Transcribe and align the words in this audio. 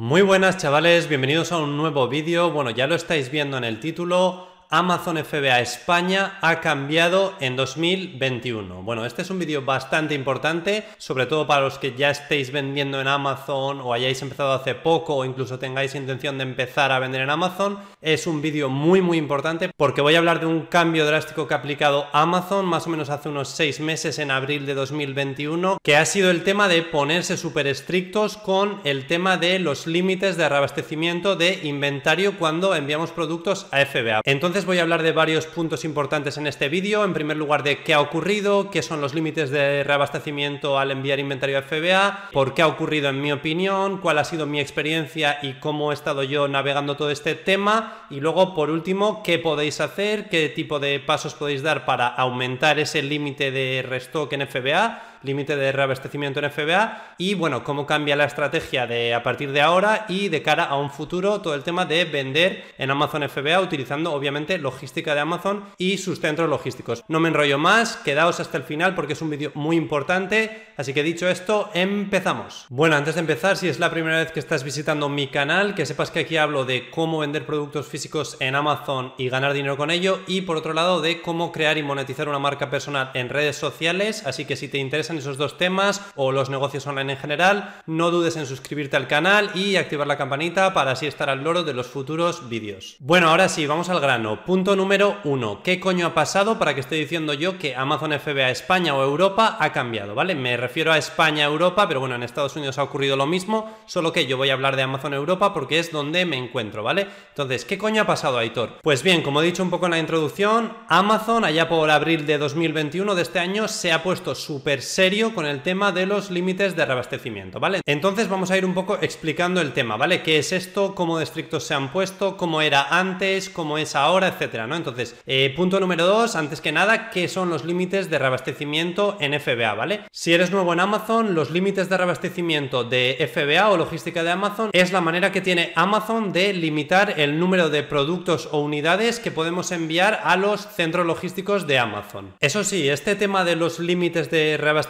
Muy 0.00 0.22
buenas 0.22 0.56
chavales, 0.56 1.10
bienvenidos 1.10 1.52
a 1.52 1.58
un 1.58 1.76
nuevo 1.76 2.08
vídeo. 2.08 2.50
Bueno, 2.52 2.70
ya 2.70 2.86
lo 2.86 2.94
estáis 2.94 3.30
viendo 3.30 3.58
en 3.58 3.64
el 3.64 3.80
título. 3.80 4.49
Amazon 4.72 5.16
FBA 5.16 5.58
España 5.62 6.38
ha 6.40 6.60
cambiado 6.60 7.34
en 7.40 7.56
2021. 7.56 8.84
Bueno, 8.84 9.04
este 9.04 9.22
es 9.22 9.30
un 9.30 9.40
vídeo 9.40 9.62
bastante 9.62 10.14
importante, 10.14 10.84
sobre 10.96 11.26
todo 11.26 11.44
para 11.44 11.62
los 11.62 11.80
que 11.80 11.96
ya 11.96 12.10
estéis 12.10 12.52
vendiendo 12.52 13.00
en 13.00 13.08
Amazon 13.08 13.80
o 13.80 13.92
hayáis 13.92 14.22
empezado 14.22 14.52
hace 14.52 14.76
poco 14.76 15.16
o 15.16 15.24
incluso 15.24 15.58
tengáis 15.58 15.96
intención 15.96 16.38
de 16.38 16.44
empezar 16.44 16.92
a 16.92 17.00
vender 17.00 17.22
en 17.22 17.30
Amazon. 17.30 17.80
Es 18.00 18.28
un 18.28 18.40
vídeo 18.40 18.68
muy 18.68 19.02
muy 19.02 19.18
importante 19.18 19.72
porque 19.76 20.02
voy 20.02 20.14
a 20.14 20.18
hablar 20.18 20.38
de 20.38 20.46
un 20.46 20.66
cambio 20.66 21.04
drástico 21.04 21.48
que 21.48 21.54
ha 21.54 21.56
aplicado 21.56 22.06
Amazon 22.12 22.64
más 22.64 22.86
o 22.86 22.90
menos 22.90 23.10
hace 23.10 23.28
unos 23.28 23.48
6 23.48 23.80
meses 23.80 24.20
en 24.20 24.30
abril 24.30 24.66
de 24.66 24.74
2021, 24.74 25.78
que 25.82 25.96
ha 25.96 26.06
sido 26.06 26.30
el 26.30 26.44
tema 26.44 26.68
de 26.68 26.82
ponerse 26.82 27.36
súper 27.36 27.66
estrictos 27.66 28.36
con 28.36 28.80
el 28.84 29.08
tema 29.08 29.36
de 29.36 29.58
los 29.58 29.88
límites 29.88 30.36
de 30.36 30.48
reabastecimiento 30.48 31.34
de 31.34 31.58
inventario 31.64 32.38
cuando 32.38 32.76
enviamos 32.76 33.10
productos 33.10 33.66
a 33.72 33.84
FBA. 33.84 34.20
Entonces 34.24 34.59
voy 34.66 34.78
a 34.78 34.82
hablar 34.82 35.02
de 35.02 35.12
varios 35.12 35.46
puntos 35.46 35.84
importantes 35.84 36.36
en 36.38 36.46
este 36.46 36.68
vídeo. 36.68 37.04
En 37.04 37.14
primer 37.14 37.36
lugar 37.36 37.62
de 37.62 37.82
qué 37.82 37.94
ha 37.94 38.00
ocurrido, 38.00 38.70
qué 38.70 38.82
son 38.82 39.00
los 39.00 39.14
límites 39.14 39.50
de 39.50 39.84
reabastecimiento 39.84 40.78
al 40.78 40.90
enviar 40.90 41.18
inventario 41.18 41.58
a 41.58 41.62
FBA, 41.62 42.30
por 42.32 42.54
qué 42.54 42.62
ha 42.62 42.66
ocurrido 42.66 43.08
en 43.08 43.20
mi 43.20 43.32
opinión, 43.32 43.98
cuál 43.98 44.18
ha 44.18 44.24
sido 44.24 44.46
mi 44.46 44.60
experiencia 44.60 45.38
y 45.42 45.54
cómo 45.54 45.90
he 45.90 45.94
estado 45.94 46.22
yo 46.22 46.48
navegando 46.48 46.96
todo 46.96 47.10
este 47.10 47.34
tema. 47.34 48.06
Y 48.10 48.20
luego, 48.20 48.54
por 48.54 48.70
último, 48.70 49.22
qué 49.22 49.38
podéis 49.38 49.80
hacer, 49.80 50.28
qué 50.28 50.48
tipo 50.48 50.80
de 50.80 51.00
pasos 51.00 51.34
podéis 51.34 51.62
dar 51.62 51.84
para 51.84 52.08
aumentar 52.08 52.78
ese 52.78 53.02
límite 53.02 53.50
de 53.50 53.84
restock 53.86 54.32
en 54.32 54.46
FBA 54.46 55.09
límite 55.22 55.56
de 55.56 55.72
reabastecimiento 55.72 56.40
en 56.40 56.50
FBA 56.50 57.14
y 57.18 57.34
bueno, 57.34 57.64
cómo 57.64 57.86
cambia 57.86 58.16
la 58.16 58.24
estrategia 58.24 58.86
de 58.86 59.14
a 59.14 59.22
partir 59.22 59.52
de 59.52 59.60
ahora 59.60 60.06
y 60.08 60.28
de 60.28 60.42
cara 60.42 60.64
a 60.64 60.76
un 60.76 60.90
futuro 60.90 61.40
todo 61.40 61.54
el 61.54 61.62
tema 61.62 61.84
de 61.84 62.04
vender 62.04 62.64
en 62.78 62.90
Amazon 62.90 63.28
FBA 63.28 63.60
utilizando 63.60 64.12
obviamente 64.12 64.58
logística 64.58 65.14
de 65.14 65.20
Amazon 65.20 65.64
y 65.78 65.98
sus 65.98 66.20
centros 66.20 66.48
logísticos. 66.48 67.04
No 67.08 67.20
me 67.20 67.28
enrollo 67.28 67.58
más, 67.58 67.96
quedaos 67.96 68.40
hasta 68.40 68.56
el 68.56 68.64
final 68.64 68.94
porque 68.94 69.12
es 69.12 69.22
un 69.22 69.30
vídeo 69.30 69.52
muy 69.54 69.76
importante, 69.76 70.68
así 70.76 70.94
que 70.94 71.02
dicho 71.02 71.28
esto, 71.28 71.70
empezamos. 71.74 72.66
Bueno, 72.68 72.96
antes 72.96 73.14
de 73.14 73.20
empezar, 73.20 73.56
si 73.56 73.68
es 73.68 73.78
la 73.78 73.90
primera 73.90 74.18
vez 74.18 74.32
que 74.32 74.40
estás 74.40 74.64
visitando 74.64 75.08
mi 75.08 75.28
canal, 75.28 75.74
que 75.74 75.86
sepas 75.86 76.10
que 76.10 76.20
aquí 76.20 76.36
hablo 76.36 76.64
de 76.64 76.90
cómo 76.90 77.18
vender 77.18 77.46
productos 77.46 77.86
físicos 77.86 78.36
en 78.40 78.54
Amazon 78.54 79.14
y 79.18 79.28
ganar 79.28 79.52
dinero 79.52 79.76
con 79.76 79.90
ello 79.90 80.20
y 80.26 80.42
por 80.42 80.56
otro 80.56 80.72
lado 80.72 81.00
de 81.00 81.20
cómo 81.20 81.52
crear 81.52 81.78
y 81.78 81.82
monetizar 81.82 82.28
una 82.28 82.38
marca 82.38 82.70
personal 82.70 83.10
en 83.14 83.28
redes 83.28 83.56
sociales, 83.56 84.26
así 84.26 84.44
que 84.44 84.56
si 84.56 84.68
te 84.68 84.78
interesa 84.78 85.09
en 85.10 85.18
esos 85.18 85.36
dos 85.36 85.58
temas 85.58 86.00
o 86.16 86.32
los 86.32 86.50
negocios 86.50 86.86
online 86.86 87.12
en 87.12 87.18
general, 87.18 87.82
no 87.86 88.10
dudes 88.10 88.36
en 88.36 88.46
suscribirte 88.46 88.96
al 88.96 89.08
canal 89.08 89.50
y 89.54 89.76
activar 89.76 90.06
la 90.06 90.16
campanita 90.16 90.72
para 90.72 90.92
así 90.92 91.06
estar 91.06 91.28
al 91.28 91.44
loro 91.44 91.62
de 91.62 91.74
los 91.74 91.86
futuros 91.86 92.48
vídeos. 92.48 92.96
Bueno, 93.00 93.28
ahora 93.28 93.48
sí, 93.48 93.66
vamos 93.66 93.88
al 93.88 94.00
grano. 94.00 94.44
Punto 94.44 94.76
número 94.76 95.18
uno. 95.24 95.62
¿Qué 95.62 95.80
coño 95.80 96.06
ha 96.06 96.14
pasado 96.14 96.58
para 96.58 96.74
que 96.74 96.80
esté 96.80 96.94
diciendo 96.94 97.34
yo 97.34 97.58
que 97.58 97.74
Amazon 97.74 98.12
FBA 98.18 98.50
España 98.50 98.94
o 98.94 99.02
Europa 99.02 99.56
ha 99.60 99.72
cambiado? 99.72 100.14
¿Vale? 100.14 100.34
Me 100.34 100.56
refiero 100.56 100.92
a 100.92 100.98
España, 100.98 101.44
Europa, 101.44 101.86
pero 101.88 102.00
bueno, 102.00 102.14
en 102.14 102.22
Estados 102.22 102.56
Unidos 102.56 102.78
ha 102.78 102.82
ocurrido 102.82 103.16
lo 103.16 103.26
mismo, 103.26 103.76
solo 103.86 104.12
que 104.12 104.26
yo 104.26 104.36
voy 104.36 104.50
a 104.50 104.54
hablar 104.54 104.76
de 104.76 104.82
Amazon 104.82 105.14
Europa 105.14 105.52
porque 105.52 105.78
es 105.78 105.92
donde 105.92 106.24
me 106.24 106.36
encuentro, 106.36 106.82
¿vale? 106.82 107.06
Entonces, 107.28 107.64
¿qué 107.64 107.78
coño 107.78 108.02
ha 108.02 108.06
pasado, 108.06 108.38
Aitor? 108.38 108.78
Pues 108.82 109.02
bien, 109.02 109.22
como 109.22 109.42
he 109.42 109.46
dicho 109.46 109.62
un 109.62 109.70
poco 109.70 109.86
en 109.86 109.92
la 109.92 109.98
introducción, 109.98 110.76
Amazon 110.88 111.44
allá 111.44 111.68
por 111.68 111.90
abril 111.90 112.26
de 112.26 112.38
2021 112.38 113.14
de 113.14 113.22
este 113.22 113.38
año 113.38 113.68
se 113.68 113.92
ha 113.92 114.02
puesto 114.02 114.34
súper 114.34 114.82
serio 114.82 114.99
con 115.34 115.46
el 115.46 115.62
tema 115.62 115.92
de 115.92 116.04
los 116.04 116.30
límites 116.30 116.76
de 116.76 116.84
reabastecimiento, 116.84 117.58
¿vale? 117.58 117.80
Entonces 117.86 118.28
vamos 118.28 118.50
a 118.50 118.58
ir 118.58 118.66
un 118.66 118.74
poco 118.74 118.98
explicando 119.00 119.62
el 119.62 119.72
tema, 119.72 119.96
¿vale? 119.96 120.22
¿Qué 120.22 120.36
es 120.36 120.52
esto? 120.52 120.94
¿Cómo 120.94 121.16
de 121.16 121.24
estrictos 121.24 121.64
se 121.64 121.72
han 121.72 121.90
puesto? 121.90 122.36
¿Cómo 122.36 122.60
era 122.60 122.82
antes? 122.82 123.48
¿Cómo 123.48 123.78
es 123.78 123.96
ahora? 123.96 124.28
Etcétera, 124.28 124.66
¿no? 124.66 124.76
Entonces, 124.76 125.16
eh, 125.24 125.54
punto 125.56 125.80
número 125.80 126.04
dos, 126.04 126.36
antes 126.36 126.60
que 126.60 126.70
nada, 126.70 127.08
¿qué 127.08 127.28
son 127.28 127.48
los 127.48 127.64
límites 127.64 128.10
de 128.10 128.18
reabastecimiento 128.18 129.16
en 129.20 129.40
FBA, 129.40 129.72
¿vale? 129.72 130.00
Si 130.12 130.34
eres 130.34 130.50
nuevo 130.50 130.74
en 130.74 130.80
Amazon, 130.80 131.34
los 131.34 131.50
límites 131.50 131.88
de 131.88 131.96
reabastecimiento 131.96 132.84
de 132.84 133.26
FBA 133.32 133.70
o 133.70 133.78
logística 133.78 134.22
de 134.22 134.32
Amazon 134.32 134.68
es 134.74 134.92
la 134.92 135.00
manera 135.00 135.32
que 135.32 135.40
tiene 135.40 135.72
Amazon 135.76 136.30
de 136.30 136.52
limitar 136.52 137.14
el 137.18 137.38
número 137.40 137.70
de 137.70 137.84
productos 137.84 138.50
o 138.52 138.60
unidades 138.60 139.18
que 139.18 139.30
podemos 139.30 139.72
enviar 139.72 140.20
a 140.24 140.36
los 140.36 140.68
centros 140.68 141.06
logísticos 141.06 141.66
de 141.66 141.78
Amazon. 141.78 142.34
Eso 142.38 142.64
sí, 142.64 142.86
este 142.86 143.16
tema 143.16 143.44
de 143.44 143.56
los 143.56 143.78
límites 143.78 144.30
de 144.30 144.58
reabastecimiento 144.58 144.89